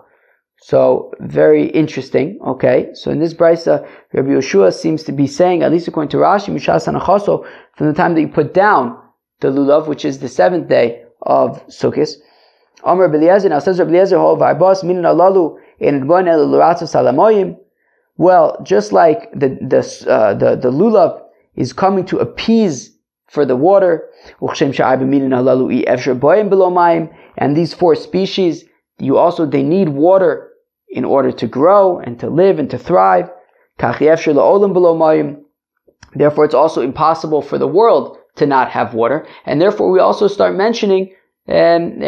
So 0.62 1.12
very 1.20 1.66
interesting. 1.66 2.38
Okay, 2.46 2.88
so 2.94 3.11
in 3.11 3.18
this 3.18 3.35
brisa, 3.35 3.87
Rabbi 4.14 4.28
Yeshua 4.28 4.72
seems 4.72 5.02
to 5.04 5.12
be 5.12 5.26
saying, 5.26 5.62
at 5.62 5.70
least 5.70 5.88
according 5.88 6.09
to 6.11 6.16
Rashi, 6.18 6.54
Mishas 6.54 6.88
Anachaso, 6.88 7.44
from 7.76 7.88
the 7.88 7.92
time 7.92 8.14
that 8.14 8.22
you 8.22 8.28
put 8.28 8.54
down 8.54 8.96
the 9.40 9.48
lulav, 9.48 9.88
which 9.88 10.07
is 10.07 10.20
the 10.20 10.28
seventh 10.28 10.68
day 10.68 11.02
of 11.20 11.62
Sukkot, 11.66 12.14
Amr 12.83 13.09
Beliezer, 13.09 13.50
now 13.50 13.59
says 13.59 13.78
Beliezer, 13.78 14.16
Ho 14.16 14.37
Varbos, 14.37 14.85
Minin 14.85 15.02
Alalu, 15.02 15.59
in 15.80 16.00
Salamoyim. 16.07 17.57
Well, 18.16 18.59
just 18.62 18.92
like 18.92 19.30
the, 19.33 19.59
the, 19.61 20.11
uh, 20.11 20.35
the, 20.35 20.57
the 20.57 20.70
lulav 20.70 21.20
is 21.57 21.72
coming 21.72 22.04
to 22.07 22.18
appease 22.18 22.93
for 23.35 23.44
the 23.44 23.57
water, 23.57 24.09
and 27.37 27.57
these 27.57 27.75
four 27.75 27.94
species, 27.97 28.64
you 28.99 29.18
also, 29.18 29.44
they 29.44 29.62
need 29.62 29.88
water 29.88 30.51
in 30.88 31.05
order 31.05 31.33
to 31.33 31.47
grow 31.47 31.99
and 31.99 32.20
to 32.20 32.31
live 32.31 32.59
and 32.61 32.70
to 32.70 32.79
thrive. 32.79 33.29
Therefore, 36.16 36.44
it's 36.44 36.55
also 36.55 36.81
impossible 36.81 37.42
for 37.42 37.59
the 37.59 37.66
world 37.66 38.16
to 38.37 38.47
not 38.47 38.70
have 38.70 38.94
water. 38.94 39.27
And 39.44 39.61
therefore, 39.61 39.90
we 39.90 39.99
also 39.99 40.29
start 40.29 40.55
mentioning 40.55 41.12
um, 41.49 41.99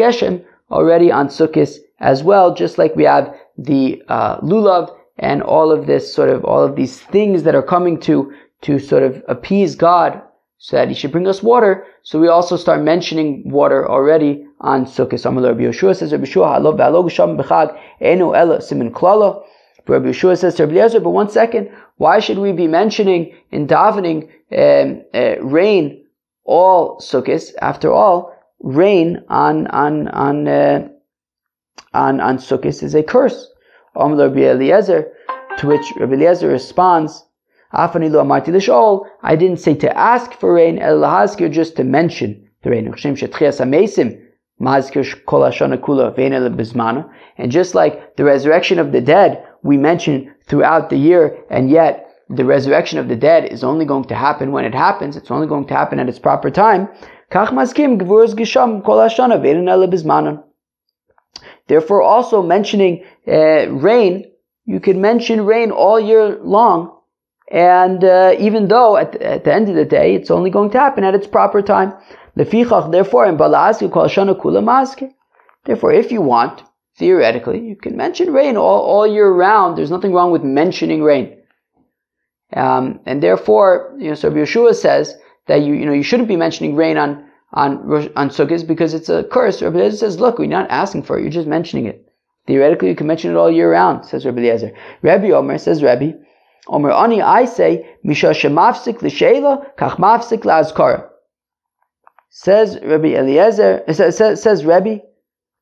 Geshem 0.00 0.44
already 0.70 1.12
on 1.12 1.28
Sukkot 1.28 1.76
as 2.00 2.22
well, 2.22 2.54
just 2.54 2.78
like 2.78 2.96
we 2.96 3.04
have 3.04 3.34
the 3.58 4.02
uh, 4.08 4.40
lulav 4.40 4.90
and 5.18 5.42
all 5.42 5.70
of 5.70 5.86
this 5.86 6.12
sort 6.12 6.28
of 6.28 6.44
all 6.44 6.64
of 6.64 6.74
these 6.74 7.00
things 7.00 7.44
that 7.44 7.54
are 7.54 7.62
coming 7.62 8.00
to 8.00 8.32
to 8.64 8.78
sort 8.78 9.02
of 9.02 9.22
appease 9.28 9.74
God 9.76 10.20
so 10.58 10.76
that 10.76 10.88
He 10.88 10.94
should 10.94 11.12
bring 11.12 11.26
us 11.26 11.42
water. 11.42 11.86
So 12.02 12.20
we 12.20 12.28
also 12.28 12.56
start 12.56 12.82
mentioning 12.82 13.50
water 13.50 13.88
already 13.88 14.46
on 14.60 14.86
Sukkot. 14.86 15.24
Amalur 15.24 15.48
Rabbi 15.48 15.62
Yeshua 15.62 15.96
says 15.96 16.12
Rabbi 16.12 16.24
Yeshua 16.24 16.58
halov 16.58 16.78
ba'alog 16.78 17.10
sham 17.10 17.36
b'chag 17.36 17.78
enu 18.00 18.34
ela 18.34 18.60
simin 18.60 18.92
klala. 18.92 19.42
Rabbi 19.86 20.08
Yeshua 20.08 20.38
says 20.38 20.54
to 20.56 20.66
Rabbi 20.66 20.76
Eliezer, 20.78 21.00
but 21.00 21.10
one 21.10 21.28
second, 21.28 21.70
why 21.96 22.18
should 22.18 22.38
we 22.38 22.52
be 22.52 22.66
mentioning 22.66 23.34
in 23.50 23.66
davening 23.66 24.30
um, 24.52 25.02
uh, 25.12 25.40
rain 25.42 26.04
all 26.44 26.98
sukkahs. 27.00 27.52
After 27.60 27.92
all, 27.92 28.32
rain 28.60 29.24
on 29.28 29.66
on 29.68 30.08
on 30.08 30.46
uh, 30.46 30.88
on 31.92 32.20
on 32.20 32.38
sukkahs 32.38 32.82
is 32.82 32.94
a 32.94 33.02
curse. 33.02 33.50
Rabbi 33.96 34.40
Eliezer, 34.40 35.12
to 35.58 35.66
which 35.66 35.86
Rabbi 35.96 36.14
Eliezer 36.14 36.48
responds, 36.48 37.24
I 37.76 39.36
didn't 39.36 39.60
say 39.60 39.74
to 39.74 39.98
ask 39.98 40.32
for 40.34 40.54
rain, 40.54 40.78
el 40.78 41.26
just 41.50 41.76
to 41.76 41.84
mention 41.84 42.48
the 42.62 42.70
rain. 42.70 42.86
And 47.36 47.50
just 47.50 47.74
like 47.74 48.16
the 48.16 48.24
resurrection 48.24 48.78
of 48.78 48.92
the 48.92 49.00
dead, 49.00 49.44
we 49.62 49.76
mention 49.76 50.34
throughout 50.46 50.90
the 50.90 50.96
year, 50.96 51.44
and 51.50 51.68
yet 51.70 52.08
the 52.28 52.44
resurrection 52.44 52.98
of 52.98 53.08
the 53.08 53.16
dead 53.16 53.52
is 53.52 53.64
only 53.64 53.84
going 53.84 54.04
to 54.04 54.14
happen 54.14 54.52
when 54.52 54.64
it 54.64 54.74
happens. 54.74 55.16
It's 55.16 55.30
only 55.30 55.46
going 55.46 55.66
to 55.66 55.74
happen 55.74 55.98
at 55.98 56.08
its 56.08 56.18
proper 56.18 56.50
time. 56.50 56.88
Therefore, 61.66 62.02
also 62.02 62.42
mentioning 62.42 63.04
uh, 63.26 63.70
rain, 63.70 64.30
you 64.66 64.80
can 64.80 65.00
mention 65.00 65.44
rain 65.44 65.70
all 65.70 65.98
year 66.00 66.38
long, 66.42 66.93
and 67.50 68.02
uh, 68.02 68.34
even 68.38 68.68
though 68.68 68.96
at 68.96 69.12
the, 69.12 69.26
at 69.26 69.44
the, 69.44 69.52
end 69.52 69.68
of 69.68 69.74
the 69.74 69.84
day, 69.84 70.14
it's 70.14 70.30
only 70.30 70.50
going 70.50 70.70
to 70.70 70.78
happen 70.78 71.04
at 71.04 71.14
its 71.14 71.26
proper 71.26 71.62
time. 71.62 71.92
Therefore, 72.36 73.26
in 73.26 73.36
Balaski, 73.36 73.90
call 73.92 74.06
Shana 74.06 74.38
Kula. 74.40 75.12
Therefore, 75.64 75.92
if 75.92 76.10
you 76.10 76.20
want, 76.20 76.62
theoretically, 76.96 77.60
you 77.60 77.76
can 77.76 77.96
mention 77.96 78.32
rain 78.32 78.56
all, 78.56 78.80
all 78.82 79.06
year 79.06 79.30
round. 79.30 79.76
There's 79.76 79.90
nothing 79.90 80.12
wrong 80.12 80.30
with 80.30 80.42
mentioning 80.42 81.02
rain. 81.02 81.38
Um, 82.54 83.00
and 83.06 83.22
therefore, 83.22 83.94
you 83.98 84.08
know, 84.08 84.14
so 84.14 84.30
Yeshua 84.30 84.74
says 84.74 85.16
that 85.46 85.62
you, 85.62 85.74
you 85.74 85.86
know, 85.86 85.92
you 85.92 86.02
shouldn't 86.02 86.28
be 86.28 86.36
mentioning 86.36 86.76
rain 86.76 86.96
on, 86.96 87.28
on, 87.52 88.10
on 88.16 88.30
Sukkot 88.30 88.66
because 88.66 88.94
it's 88.94 89.08
a 89.08 89.24
curse. 89.24 89.60
Rabbi 89.60 89.78
Eliezer 89.78 89.96
says, 89.96 90.20
look, 90.20 90.38
we're 90.38 90.46
not 90.46 90.70
asking 90.70 91.02
for 91.02 91.18
it, 91.18 91.22
you're 91.22 91.30
just 91.30 91.48
mentioning 91.48 91.86
it. 91.86 92.08
Theoretically, 92.46 92.88
you 92.88 92.94
can 92.94 93.06
mention 93.06 93.30
it 93.30 93.36
all 93.36 93.50
year 93.50 93.70
round, 93.70 94.04
says 94.04 94.24
Rabbi 94.24 94.40
Eliezer. 94.40 94.72
Rabbi 95.02 95.30
Omer 95.30 95.58
says, 95.58 95.82
Rabbi, 95.82 96.12
Omer 96.68 96.90
Ani, 96.90 97.20
I 97.20 97.44
say, 97.44 97.96
Misha 98.02 98.28
Shemafsik 98.28 99.02
l'sheila, 99.02 99.76
kach 99.76 99.96
mafsik 99.96 100.44
la'azkara. 100.44 101.08
Says 102.30 102.78
Rabbi 102.82 103.08
Eliezer, 103.08 103.84
says, 103.92 104.16
says, 104.16 104.42
says 104.42 104.64
Rabbi, 104.64 104.98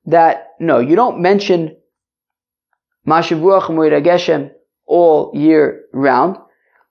that, 0.06 0.48
no, 0.58 0.78
you 0.78 0.96
don't 0.96 1.20
mention 1.20 1.76
Mashavuach 3.06 3.66
Geshem 4.04 4.52
all 4.86 5.32
year 5.34 5.84
round. 5.92 6.36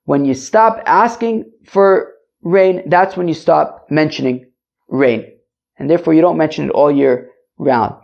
When 0.06 0.26
you 0.26 0.34
stop 0.34 0.82
asking 0.86 1.52
for 1.66 2.14
rain, 2.42 2.90
that's 2.90 3.16
when 3.16 3.28
you 3.28 3.34
stop 3.34 3.88
mentioning 3.90 4.52
rain. 4.88 5.32
And 5.78 5.90
therefore 5.90 6.14
you 6.14 6.22
don't 6.22 6.38
mention 6.38 6.66
it 6.66 6.72
all 6.72 6.92
year 6.92 7.30
round. 7.58 7.96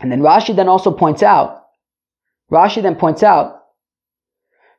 And 0.00 0.10
then 0.10 0.20
Rashi 0.20 0.56
then 0.56 0.68
also 0.68 0.92
points 0.92 1.22
out, 1.22 1.66
Rashi 2.50 2.82
then 2.82 2.96
points 2.96 3.22
out, 3.22 3.59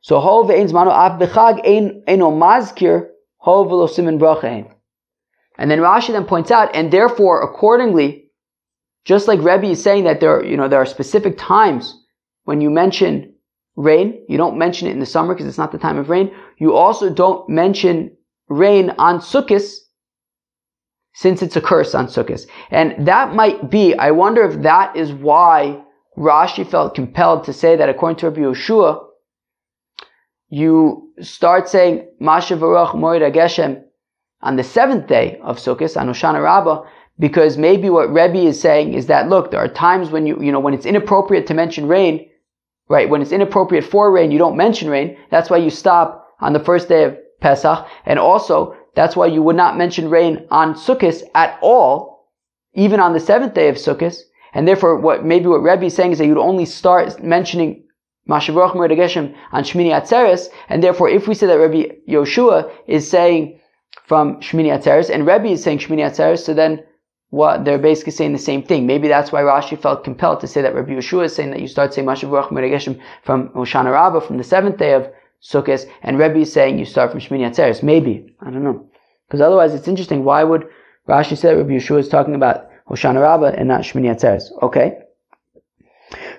so 0.02 0.20
ho 0.20 0.44
ve'ein 0.44 0.70
zmano 0.70 0.92
af 0.92 1.20
b'chag 1.20 1.62
ein 1.66 2.04
eno 2.08 2.32
mazkir 2.32 3.08
ho 3.38 3.66
v'lo 3.66 3.88
simin 3.90 4.20
bracha 4.20 4.74
And 5.58 5.70
then 5.70 5.80
Rashi 5.80 6.12
then 6.12 6.26
points 6.26 6.52
out, 6.52 6.76
and 6.76 6.92
therefore 6.92 7.44
accordingly, 7.44 8.32
just 9.06 9.28
like 9.28 9.40
Rebbe 9.40 9.72
is 9.72 9.82
saying 9.82 10.04
that 10.06 10.20
there, 10.20 10.44
you 10.44 10.58
know, 10.58 10.68
there 10.68 10.82
are 10.82 10.86
specific 10.86 11.38
times 11.38 11.96
when 12.44 12.62
you 12.62 12.70
mention 12.70 13.34
rain. 13.76 14.26
You 14.28 14.38
don't 14.38 14.58
mention 14.58 14.88
it 14.88 14.92
in 14.92 15.00
the 15.00 15.06
summer 15.06 15.34
because 15.34 15.48
it's 15.48 15.58
not 15.58 15.72
the 15.72 15.78
time 15.78 15.98
of 15.98 16.10
rain. 16.10 16.32
You 16.58 16.76
also 16.76 17.14
don't 17.14 17.48
mention 17.50 18.16
rain 18.50 18.92
on 18.98 19.20
Sukkot 19.20 19.68
since 21.14 21.42
it's 21.42 21.56
a 21.56 21.62
curse 21.62 21.94
on 21.94 22.08
Sukkot. 22.08 22.46
And 22.70 23.08
that 23.08 23.36
might 23.36 23.70
be, 23.70 23.96
I 23.96 24.12
wonder 24.12 24.44
if 24.44 24.62
that 24.62 24.96
is 24.96 25.12
why 25.12 25.82
Rashi 26.18 26.68
felt 26.68 26.96
compelled 26.96 27.44
to 27.46 27.54
say 27.54 27.76
that 27.76 27.90
according 27.90 28.18
to 28.18 28.30
Rabbi 28.30 28.42
Yeshua, 28.42 29.06
you 30.52 31.10
start 31.22 31.70
saying 31.70 32.06
Masha 32.20 32.58
Baruch 32.58 32.94
Geshem 33.34 33.84
on 34.42 34.58
the 34.58 34.64
seventh 34.64 35.08
day 35.08 35.40
of 35.42 35.58
Sukkot, 35.58 36.00
on 36.00 36.08
Hoshana 36.08 36.44
Rabbah, 36.44 36.84
because 37.18 37.58
maybe 37.58 37.90
what 37.90 38.12
Rebbe 38.12 38.48
is 38.48 38.60
saying 38.60 38.94
is 38.94 39.06
that 39.08 39.30
look, 39.30 39.50
there 39.50 39.62
are 39.62 39.70
times 39.70 40.10
when 40.10 40.28
you 40.28 40.40
you 40.42 40.52
know 40.52 40.60
when 40.60 40.74
it's 40.74 40.86
inappropriate 40.86 41.48
to 41.48 41.54
mention 41.54 41.88
rain, 41.88 42.30
right? 42.90 43.10
When 43.10 43.22
it's 43.22 43.32
inappropriate 43.32 43.86
for 43.86 44.12
rain, 44.12 44.30
you 44.30 44.38
don't 44.38 44.58
mention 44.58 44.90
rain. 44.90 45.18
That's 45.30 45.50
why 45.50 45.58
you 45.58 45.70
stop 45.70 46.28
on 46.42 46.52
the 46.52 46.60
first 46.60 46.90
day 46.90 47.06
of 47.06 47.18
Pesach, 47.40 47.88
and 48.06 48.20
also 48.20 48.76
that's 48.94 49.16
why 49.16 49.28
you 49.28 49.42
would 49.42 49.56
not 49.56 49.78
mention 49.78 50.10
rain 50.10 50.48
on 50.52 50.74
Sukkot 50.74 51.24
at 51.34 51.58
all, 51.62 52.30
even 52.74 53.00
on 53.00 53.14
the 53.14 53.22
seventh 53.22 53.54
day 53.54 53.70
of 53.70 53.78
Sukkot. 53.78 54.20
And 54.54 54.68
therefore, 54.68 54.98
what 54.98 55.24
maybe 55.24 55.48
what 55.48 55.64
Rebbe 55.64 55.86
is 55.86 55.96
saying 55.96 56.12
is 56.12 56.18
that 56.18 56.26
you'd 56.26 56.38
only 56.38 56.66
start 56.66 57.24
mentioning 57.24 57.86
Mashavrach 58.30 58.74
Geshem 58.74 59.36
on 59.52 59.64
Shmini 59.64 59.92
Atzeres, 59.92 60.50
and 60.70 60.84
therefore, 60.84 61.10
if 61.10 61.28
we 61.28 61.34
say 61.34 61.48
that 61.48 61.56
Rebbe 61.56 61.96
Yoshua 62.08 62.72
is 62.88 63.10
saying 63.10 63.60
from 64.06 64.40
Shmini 64.42 64.78
Atzeres, 64.78 65.10
and 65.10 65.26
Rebbe 65.26 65.48
is 65.48 65.64
saying 65.64 65.80
Shmini 65.80 66.06
Atzeres, 66.10 66.40
so 66.40 66.54
then 66.54 66.84
what 67.32 67.64
they're 67.64 67.80
basically 67.80 68.12
saying 68.12 68.34
the 68.34 68.40
same 68.40 68.62
thing. 68.62 68.86
Maybe 68.86 69.08
that's 69.08 69.32
why 69.32 69.42
Rashi 69.42 69.82
felt 69.82 70.04
compelled 70.04 70.42
to 70.42 70.48
say 70.48 70.62
that 70.62 70.76
Rabbi 70.76 70.92
Yeshua 70.92 71.26
is 71.26 71.36
saying 71.36 71.52
that 71.52 71.62
you 71.62 71.68
start 71.68 71.94
saying 71.94 72.06
Mashav 72.06 72.30
Ruach 72.30 72.50
Geshem 72.50 73.00
from 73.24 73.50
Hoshana 73.50 73.92
Rabbah, 73.92 74.20
from 74.20 74.38
the 74.38 74.44
seventh 74.44 74.78
day 74.78 74.94
of 74.94 75.10
Sukkot, 75.42 75.90
and 76.04 76.20
Rebbe 76.20 76.40
is 76.40 76.52
saying 76.52 76.78
you 76.78 76.86
start 76.86 77.10
from 77.10 77.22
Shmini 77.22 77.50
Atzeres. 77.50 77.82
Maybe. 77.82 78.36
I 78.42 78.52
don't 78.52 78.64
know. 78.64 78.86
Because 79.28 79.42
otherwise 79.42 79.74
it's 79.74 79.88
interesting. 79.88 80.26
Why 80.26 80.44
would 80.44 80.68
Rashi 81.08 81.38
say 81.38 81.48
that 81.48 81.58
Rabbi 81.58 81.72
Yeshua 81.72 82.00
is 82.00 82.10
talking 82.10 82.36
about 82.36 82.68
Hoshana 82.90 83.22
Rabbah 83.22 83.54
and 83.58 83.70
not 83.70 83.82
Shmini 83.82 84.14
Atzeres? 84.14 84.52
Okay. 84.62 85.01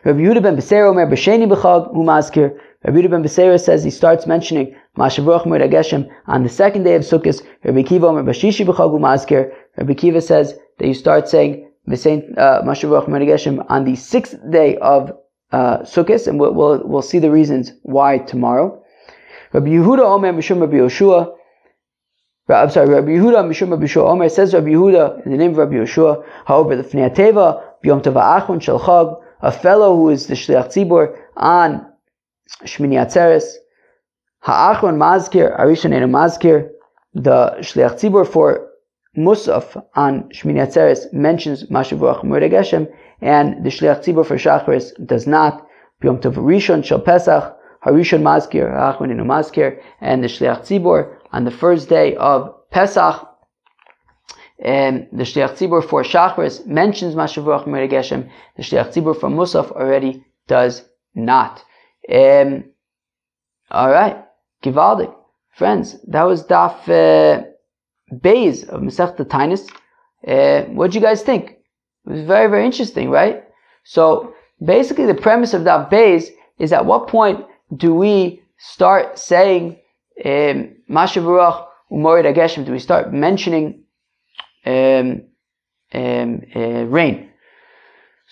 Rabbi 0.04 0.18
Yehuda 0.18 0.42
ben 0.42 0.56
Beseira 0.56 0.90
Omer 0.90 1.06
B'Sheni 1.06 1.46
B'Chag 1.48 1.94
Umazkir. 1.94 2.58
Rabbi 2.84 2.98
Yehuda 2.98 3.10
ben 3.12 3.22
Beseira 3.22 3.60
says 3.60 3.84
he 3.84 3.90
starts 3.90 4.26
mentioning 4.26 4.74
Mashavruch 4.98 5.44
Moed 5.44 5.70
Geshem 5.70 6.10
on 6.26 6.42
the 6.42 6.48
second 6.48 6.82
day 6.82 6.96
of 6.96 7.02
Sukkot. 7.02 7.40
Rabbi 7.62 7.82
Kiva 7.82 8.08
Omer 8.08 8.24
B'Shishi 8.24 8.66
B'Chag 8.66 8.98
Umazkir. 8.98 9.52
Rabbi 9.76 9.94
Kiva 9.94 10.20
says 10.20 10.58
that 10.78 10.88
you 10.88 10.94
start 10.94 11.28
saying 11.28 11.68
uh, 11.86 11.92
Mashavruch 11.92 13.06
Moed 13.06 13.28
Geshem 13.28 13.64
on 13.68 13.84
the 13.84 13.94
sixth 13.94 14.34
day 14.50 14.76
of 14.78 15.12
uh, 15.52 15.78
Sukkot, 15.82 16.26
and 16.26 16.40
we'll, 16.40 16.52
we'll, 16.52 16.82
we'll 16.84 17.02
see 17.02 17.20
the 17.20 17.30
reasons 17.30 17.72
why 17.82 18.18
tomorrow. 18.18 18.82
Rabbi 19.52 19.68
Yehuda 19.68 20.00
Omer 20.00 20.32
Mishum 20.32 20.60
Rabbi 20.60 20.78
Yoshua. 20.78 21.32
I'm 22.48 22.70
sorry, 22.70 22.88
Rabbi 22.88 23.10
Yehuda 23.10 23.44
Mishum 23.46 23.70
Rabbi 23.70 23.84
Yoshua 23.84 24.10
Omer 24.10 24.28
says 24.28 24.52
Rabbi 24.52 24.70
Yehuda 24.70 25.24
in 25.24 25.30
the 25.30 25.38
name 25.38 25.52
of 25.52 25.58
Rabbi 25.58 25.74
Yoshua. 25.74 26.24
However, 26.44 26.74
the 26.74 26.82
Fnei 26.82 27.14
Teva 27.14 27.62
B'Yom 27.84 28.02
Tov 28.02 28.14
Achon 28.14 28.60
Shel 28.60 28.80
Chag 28.80 29.21
a 29.42 29.52
fellow 29.52 29.96
who 29.96 30.08
is 30.08 30.28
the 30.28 30.34
Shliach 30.34 30.68
Tzibur 30.68 31.18
on 31.36 31.84
Shmini 32.64 32.94
Atzeres, 32.94 33.44
Ha'achron 34.40 34.96
Mazkir, 34.96 35.58
Arishon 35.58 35.92
Enu 35.92 36.06
Mazkir, 36.06 36.70
the 37.14 37.56
Shliach 37.58 37.98
Tzibur 37.98 38.26
for 38.26 38.68
Musaf 39.16 39.84
on 39.94 40.22
Shmini 40.30 40.66
Atzeres 40.66 41.12
mentions 41.12 41.64
Mashavuach 41.64 42.22
Geshem, 42.22 42.88
and 43.20 43.64
the 43.64 43.70
Shliach 43.70 44.04
Tzibur 44.04 44.24
for 44.24 44.36
Shacharis 44.36 44.92
does 45.06 45.26
not. 45.26 45.66
Yom 46.02 46.18
Tov 46.18 46.34
Rishon 46.34 46.84
Shel 46.84 47.00
Pesach, 47.00 47.56
Harishon 47.84 48.22
Mazkir, 48.22 48.72
Ha'achron 48.72 49.14
Mazkir, 49.26 49.80
and 50.00 50.22
the 50.22 50.28
Shliach 50.28 50.62
Tzibur 50.62 51.16
on 51.32 51.44
the 51.44 51.50
first 51.50 51.88
day 51.88 52.14
of 52.16 52.54
Pesach 52.70 53.28
um, 54.64 55.08
the 55.10 55.24
Shliach 55.24 55.56
Tzibur 55.56 55.82
for 55.88 56.04
Shachris 56.04 56.64
mentions 56.66 57.16
Mashavuach 57.16 57.66
Geshem. 57.90 58.30
The 58.56 58.62
Shliach 58.62 58.92
Tzibur 58.92 59.18
for 59.18 59.28
Musaf 59.28 59.72
already 59.72 60.24
does 60.46 60.84
not. 61.16 61.64
Um, 62.12 62.64
all 63.70 63.90
right, 63.90 64.24
Givaldik, 64.62 65.12
friends. 65.50 65.96
That 66.06 66.22
was 66.22 66.44
Daf 66.44 66.76
uh, 66.88 67.44
Beis 68.12 68.68
of 68.68 68.82
Masech 68.82 69.16
Tainus. 69.16 69.68
Uh, 70.26 70.68
what 70.72 70.92
do 70.92 70.98
you 70.98 71.04
guys 71.04 71.22
think? 71.22 71.58
It 72.06 72.12
was 72.12 72.22
very 72.22 72.48
very 72.48 72.64
interesting, 72.64 73.10
right? 73.10 73.44
So 73.82 74.32
basically, 74.64 75.06
the 75.06 75.14
premise 75.14 75.54
of 75.54 75.62
Daf 75.62 75.90
Beis 75.90 76.28
is 76.60 76.72
at 76.72 76.86
what 76.86 77.08
point 77.08 77.44
do 77.76 77.94
we 77.94 78.42
start 78.58 79.18
saying 79.18 79.80
um, 80.24 80.76
Mashavuach 80.88 81.66
Umorid 81.90 82.32
Geshem? 82.36 82.64
Do 82.64 82.70
we 82.70 82.78
start 82.78 83.12
mentioning 83.12 83.81
um, 84.66 85.22
um, 85.94 86.42
uh, 86.54 86.84
rain. 86.84 87.28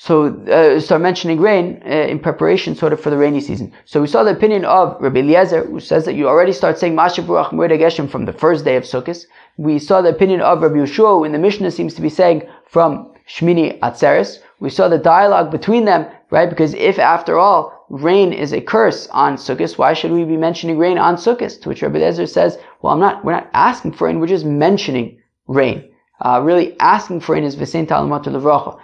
So 0.03 0.35
uh, 0.47 0.81
start 0.81 1.03
mentioning 1.03 1.41
rain 1.41 1.83
uh, 1.85 1.91
in 1.91 2.21
preparation, 2.21 2.75
sort 2.75 2.95
of 2.95 3.01
for 3.03 3.11
the 3.11 3.19
rainy 3.19 3.41
season. 3.43 3.71
So 3.85 4.01
we 4.01 4.07
saw 4.07 4.25
the 4.25 4.31
opinion 4.31 4.65
of 4.65 4.97
Rabbi 4.99 5.21
Eliezer, 5.21 5.67
who 5.67 5.79
says 5.79 6.07
that 6.07 6.15
you 6.15 6.27
already 6.27 6.53
start 6.53 6.79
saying 6.79 6.97
Mashiv 6.97 7.27
Ruach 7.27 7.51
Geshem 7.53 8.09
from 8.09 8.25
the 8.25 8.33
first 8.33 8.65
day 8.65 8.77
of 8.77 8.85
Sukkot. 8.85 9.27
We 9.59 9.79
saw 9.79 10.01
the 10.01 10.09
opinion 10.09 10.41
of 10.41 10.63
Rabbi 10.63 10.77
Yeshua, 10.77 11.19
who 11.19 11.25
in 11.25 11.33
the 11.33 11.39
Mishnah 11.39 11.71
seems 11.71 11.93
to 11.95 12.01
be 12.01 12.09
saying 12.09 12.49
from 12.67 13.13
Shmini 13.29 13.79
Atzeres. 13.81 14.39
We 14.59 14.71
saw 14.71 14.89
the 14.89 14.97
dialogue 14.97 15.51
between 15.51 15.85
them, 15.85 16.07
right? 16.31 16.49
Because 16.49 16.73
if 16.73 16.99
after 16.99 17.39
all 17.39 17.85
rain 17.91 18.33
is 18.33 18.55
a 18.55 18.63
curse 18.63 19.07
on 19.09 19.37
Sukkot, 19.37 19.77
why 19.77 19.93
should 19.93 20.13
we 20.13 20.25
be 20.25 20.39
mentioning 20.39 20.79
rain 20.79 20.97
on 20.97 21.17
Sukkot? 21.17 21.61
To 21.61 21.69
which 21.69 21.83
Rabbi 21.83 21.99
Eliezer 21.99 22.27
says, 22.27 22.57
well, 22.81 22.95
I'm 22.95 23.01
not, 23.01 23.23
we're 23.23 23.33
not 23.33 23.51
asking 23.53 23.93
for 23.93 24.07
rain, 24.07 24.19
we're 24.19 24.29
just 24.29 24.47
mentioning 24.47 25.21
rain 25.47 25.90
uh, 26.21 26.41
really 26.43 26.79
asking 26.81 27.21
for 27.21 27.35
in 27.37 27.45
his 27.45 27.55
Visin 27.55 27.87
Talamat 27.87 28.25
Levracha. 28.25 28.75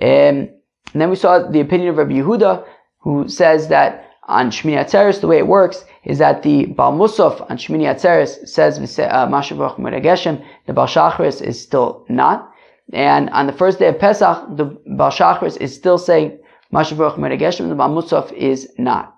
Um, 0.00 0.48
and 0.92 1.00
then 1.00 1.10
we 1.10 1.16
saw 1.16 1.38
the 1.38 1.60
opinion 1.60 1.90
of 1.90 1.96
Rabbi 1.96 2.12
Yehuda, 2.12 2.64
who 2.98 3.28
says 3.28 3.68
that 3.68 4.10
on 4.24 4.50
Shmini 4.50 4.78
Atzeres, 4.84 5.20
the 5.20 5.26
way 5.26 5.38
it 5.38 5.46
works 5.46 5.84
is 6.04 6.18
that 6.18 6.42
the 6.42 6.66
Baal 6.66 6.92
Musaf 6.92 7.40
on 7.50 7.56
Shmini 7.56 7.84
Atzeres 7.84 8.48
says 8.48 8.78
uh, 8.78 9.26
Mashavach 9.26 9.76
Geshem, 10.02 10.44
the 10.66 10.72
Baal 10.72 10.86
Shachris 10.86 11.40
is 11.42 11.60
still 11.60 12.04
not. 12.08 12.52
And 12.92 13.30
on 13.30 13.46
the 13.46 13.52
first 13.52 13.78
day 13.78 13.88
of 13.88 13.98
Pesach, 13.98 14.56
the 14.56 14.64
Baal 14.86 15.10
Shachris 15.10 15.56
is 15.60 15.74
still 15.74 15.98
saying 15.98 16.38
Mashavach 16.72 17.16
Geshem, 17.38 17.68
the 17.68 17.74
Baal 17.74 17.90
Musaf 17.90 18.32
is 18.32 18.68
not. 18.78 19.16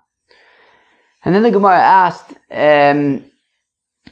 And 1.23 1.33
then 1.33 1.43
the 1.43 1.51
Gemara 1.51 1.79
asked, 1.79 2.33
um, 2.51 3.25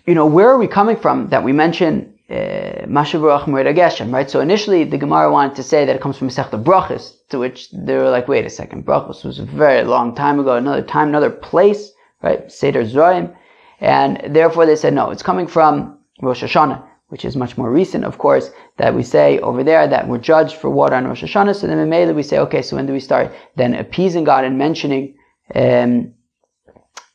you 0.06 0.16
know, 0.16 0.26
where 0.26 0.50
are 0.50 0.58
we 0.58 0.68
coming 0.68 0.98
from 0.98 1.30
that 1.30 1.44
we 1.44 1.54
mention 1.54 2.13
uh, 2.34 2.88
Mashavuach 2.88 3.46
Geshem, 3.76 4.12
right? 4.12 4.30
So 4.30 4.40
initially 4.40 4.84
the 4.86 4.98
Gemara 4.98 5.32
wanted 5.32 5.56
to 5.58 5.64
say 5.64 5.86
that 5.86 5.96
it 5.96 6.02
comes 6.02 6.18
from 6.18 6.30
Masechta 6.30 6.62
Brachas, 6.62 7.14
to 7.30 7.38
which 7.38 7.70
they 7.72 7.96
were 7.96 8.10
like, 8.10 8.28
wait 8.28 8.46
a 8.46 8.50
second, 8.50 8.86
Brachas 8.88 9.24
was 9.24 9.38
a 9.38 9.46
very 9.46 9.84
long 9.84 10.16
time 10.16 10.40
ago, 10.40 10.56
another 10.56 10.82
time, 10.82 11.10
another 11.10 11.30
place, 11.30 11.92
right? 12.24 12.52
Seder 12.52 12.86
Zorim. 12.86 13.36
And 13.80 14.34
therefore 14.34 14.66
they 14.66 14.76
said, 14.76 14.94
no, 14.94 15.12
it's 15.12 15.22
coming 15.22 15.46
from 15.46 16.00
Rosh 16.24 16.44
Hashanah, 16.44 16.84
which 17.10 17.24
is 17.24 17.36
much 17.36 17.56
more 17.56 17.72
recent, 17.72 18.04
of 18.04 18.18
course, 18.18 18.50
that 18.78 18.96
we 18.96 19.04
say 19.04 19.38
over 19.40 19.64
there 19.64 19.88
that 19.88 20.08
we're 20.08 20.18
judged 20.18 20.56
for 20.56 20.72
water 20.72 20.96
on 20.96 21.06
Rosh 21.06 21.24
Hashanah. 21.24 21.56
So 21.56 21.68
then 21.68 21.88
Mele 21.88 22.14
we 22.14 22.24
say, 22.24 22.40
okay, 22.40 22.64
so 22.64 22.78
when 22.78 22.88
do 22.88 22.94
we 22.94 23.00
start 23.00 23.32
then 23.56 23.76
appeasing 23.76 24.24
God 24.24 24.44
and 24.44 24.58
mentioning 24.58 25.18
um, 25.54 26.14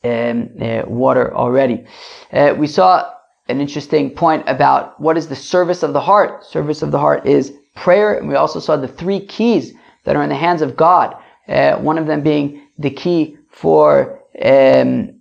um, 0.05 0.49
uh, 0.61 0.83
water 0.87 1.35
already? 1.35 1.85
Uh, 2.31 2.55
we 2.57 2.67
saw 2.67 3.11
an 3.49 3.59
interesting 3.59 4.11
point 4.11 4.43
about 4.47 4.99
what 4.99 5.17
is 5.17 5.27
the 5.27 5.35
service 5.35 5.83
of 5.83 5.93
the 5.93 6.01
heart. 6.01 6.45
Service 6.45 6.81
of 6.81 6.91
the 6.91 6.99
heart 6.99 7.25
is 7.25 7.53
prayer, 7.75 8.17
and 8.17 8.27
we 8.29 8.35
also 8.35 8.59
saw 8.59 8.77
the 8.77 8.87
three 8.87 9.25
keys 9.25 9.73
that 10.05 10.15
are 10.15 10.23
in 10.23 10.29
the 10.29 10.35
hands 10.35 10.61
of 10.61 10.75
God. 10.75 11.15
Uh, 11.47 11.77
one 11.77 11.97
of 11.97 12.07
them 12.07 12.21
being 12.21 12.61
the 12.77 12.91
key 12.91 13.37
for 13.49 14.19
um, 14.41 15.19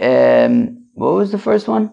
um, 0.00 0.86
what 0.94 1.14
was 1.14 1.32
the 1.32 1.38
first 1.38 1.68
one? 1.68 1.92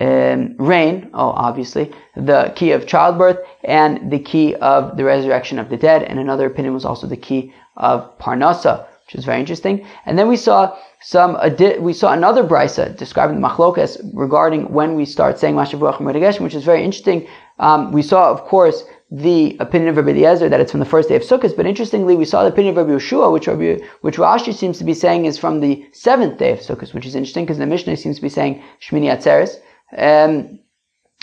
Um, 0.00 0.54
rain. 0.58 1.10
Oh, 1.14 1.30
obviously 1.30 1.90
the 2.14 2.52
key 2.54 2.72
of 2.72 2.86
childbirth 2.86 3.38
and 3.64 4.10
the 4.12 4.18
key 4.18 4.54
of 4.56 4.98
the 4.98 5.04
resurrection 5.04 5.58
of 5.58 5.70
the 5.70 5.78
dead. 5.78 6.02
And 6.02 6.18
another 6.18 6.46
opinion 6.46 6.74
was 6.74 6.84
also 6.84 7.06
the 7.06 7.16
key 7.16 7.54
of 7.76 8.18
parnasa, 8.18 8.86
which 9.08 9.18
is 9.18 9.24
very 9.24 9.40
interesting. 9.40 9.86
And 10.04 10.18
then 10.18 10.28
we 10.28 10.36
saw 10.36 10.76
some 11.00 11.38
we 11.80 11.94
saw 11.94 12.12
another 12.12 12.44
brisa 12.44 12.94
describing 12.94 13.40
the 13.40 13.48
machlokas 13.48 13.98
regarding 14.12 14.70
when 14.70 14.96
we 14.96 15.06
start 15.06 15.38
saying 15.38 15.54
Mashav 15.54 15.80
Ruach 15.80 16.40
which 16.40 16.54
is 16.54 16.64
very 16.64 16.84
interesting. 16.84 17.26
Um, 17.58 17.90
we 17.90 18.02
saw, 18.02 18.30
of 18.30 18.42
course, 18.42 18.84
the 19.10 19.56
opinion 19.60 19.88
of 19.88 19.96
Rabbi 19.96 20.10
Eliezer 20.10 20.50
that 20.50 20.60
it's 20.60 20.70
from 20.70 20.80
the 20.80 20.86
first 20.86 21.08
day 21.08 21.16
of 21.16 21.22
Sukkot, 21.22 21.56
but 21.56 21.66
interestingly, 21.66 22.14
we 22.16 22.26
saw 22.26 22.42
the 22.42 22.50
opinion 22.50 22.76
of 22.76 22.86
Rabbi 22.86 22.98
Yeshua, 22.98 23.32
which 23.32 23.46
Rabbi, 23.46 23.78
which 24.02 24.16
Rashi 24.16 24.52
seems 24.52 24.76
to 24.78 24.84
be 24.84 24.92
saying 24.92 25.24
is 25.24 25.38
from 25.38 25.60
the 25.60 25.86
seventh 25.92 26.38
day 26.38 26.52
of 26.52 26.58
Sukkot, 26.58 26.92
which 26.92 27.06
is 27.06 27.14
interesting 27.14 27.46
because 27.46 27.58
the 27.58 27.66
Mishnah 27.66 27.96
seems 27.96 28.16
to 28.16 28.22
be 28.22 28.28
saying 28.28 28.62
Shmini 28.82 29.08
Atzeres. 29.10 29.56
Um, 29.96 30.58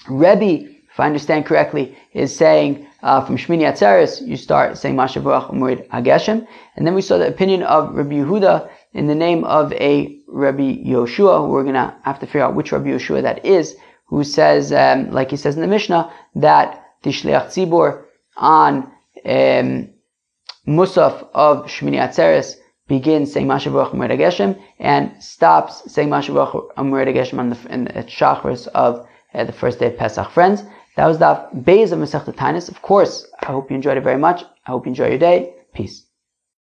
Rebbe, 0.10 0.75
if 0.96 1.00
I 1.02 1.08
understand 1.08 1.46
correctly, 1.46 1.94
is 2.14 2.34
saying 2.34 2.88
uh, 3.04 3.20
from 3.20 3.36
Shmini 3.36 3.70
Atzeres, 3.70 4.26
you 4.26 4.38
start 4.38 4.78
saying 4.78 4.96
Mashav 4.96 5.24
Ruach 5.24 5.52
Umurid 5.52 5.86
Hageshem. 5.90 6.48
And 6.78 6.88
then 6.88 6.96
we 6.96 7.02
saw 7.02 7.18
the 7.18 7.28
opinion 7.28 7.64
of 7.64 7.94
Rabbi 7.94 8.14
Yehuda 8.14 8.70
in 8.94 9.08
the 9.08 9.14
name 9.14 9.44
of 9.44 9.74
a 9.74 10.18
Rabbi 10.30 10.78
Yoshua, 10.86 11.46
who 11.46 11.52
we're 11.52 11.64
going 11.64 11.76
to 11.76 11.94
have 12.04 12.20
to 12.20 12.26
figure 12.26 12.44
out 12.44 12.56
which 12.56 12.72
Rabbi 12.72 12.92
Yoshua 12.92 13.24
that 13.24 13.46
is, 13.46 13.76
who 14.06 14.24
says, 14.24 14.72
um, 14.72 15.12
like 15.12 15.32
he 15.32 15.36
says 15.36 15.56
in 15.56 15.62
the 15.62 15.68
Mishnah, 15.68 16.14
that 16.36 16.82
the 17.04 17.10
Shliach 17.10 17.48
Tzibur 17.48 18.06
on 18.38 18.90
um, 19.26 19.90
Musaf 20.66 21.28
of 21.34 21.66
Shmini 21.66 22.00
Atzeres 22.00 22.56
begins 22.88 23.34
saying 23.34 23.48
Masha 23.48 23.70
Baruch 23.70 23.92
Geshem 23.92 24.58
and 24.80 25.12
stops 25.22 25.92
saying 25.92 26.08
Masha 26.08 26.32
Baruch 26.32 26.74
Geshem 26.78 27.38
on 27.38 27.50
the, 27.50 27.58
in 27.70 27.84
the 27.84 27.92
Shachris 28.04 28.68
of 28.68 29.06
uh, 29.34 29.44
the 29.44 29.52
first 29.52 29.80
day 29.80 29.88
of 29.88 29.98
Pesach. 29.98 30.32
Friends, 30.32 30.64
that 30.96 31.06
was 31.08 31.18
the 31.18 31.48
Beis 31.54 31.92
of 31.92 32.00
Masech 32.00 32.70
Of 32.70 32.82
course, 32.82 33.28
I 33.42 33.48
hope 33.48 33.70
you 33.70 33.76
enjoyed 33.76 33.98
it 33.98 34.04
very 34.04 34.18
much. 34.18 34.44
I 34.66 34.72
hope 34.72 34.86
you 34.86 34.90
enjoy 34.90 35.10
your 35.10 35.18
day. 35.18 35.54
Peace. 35.74 36.05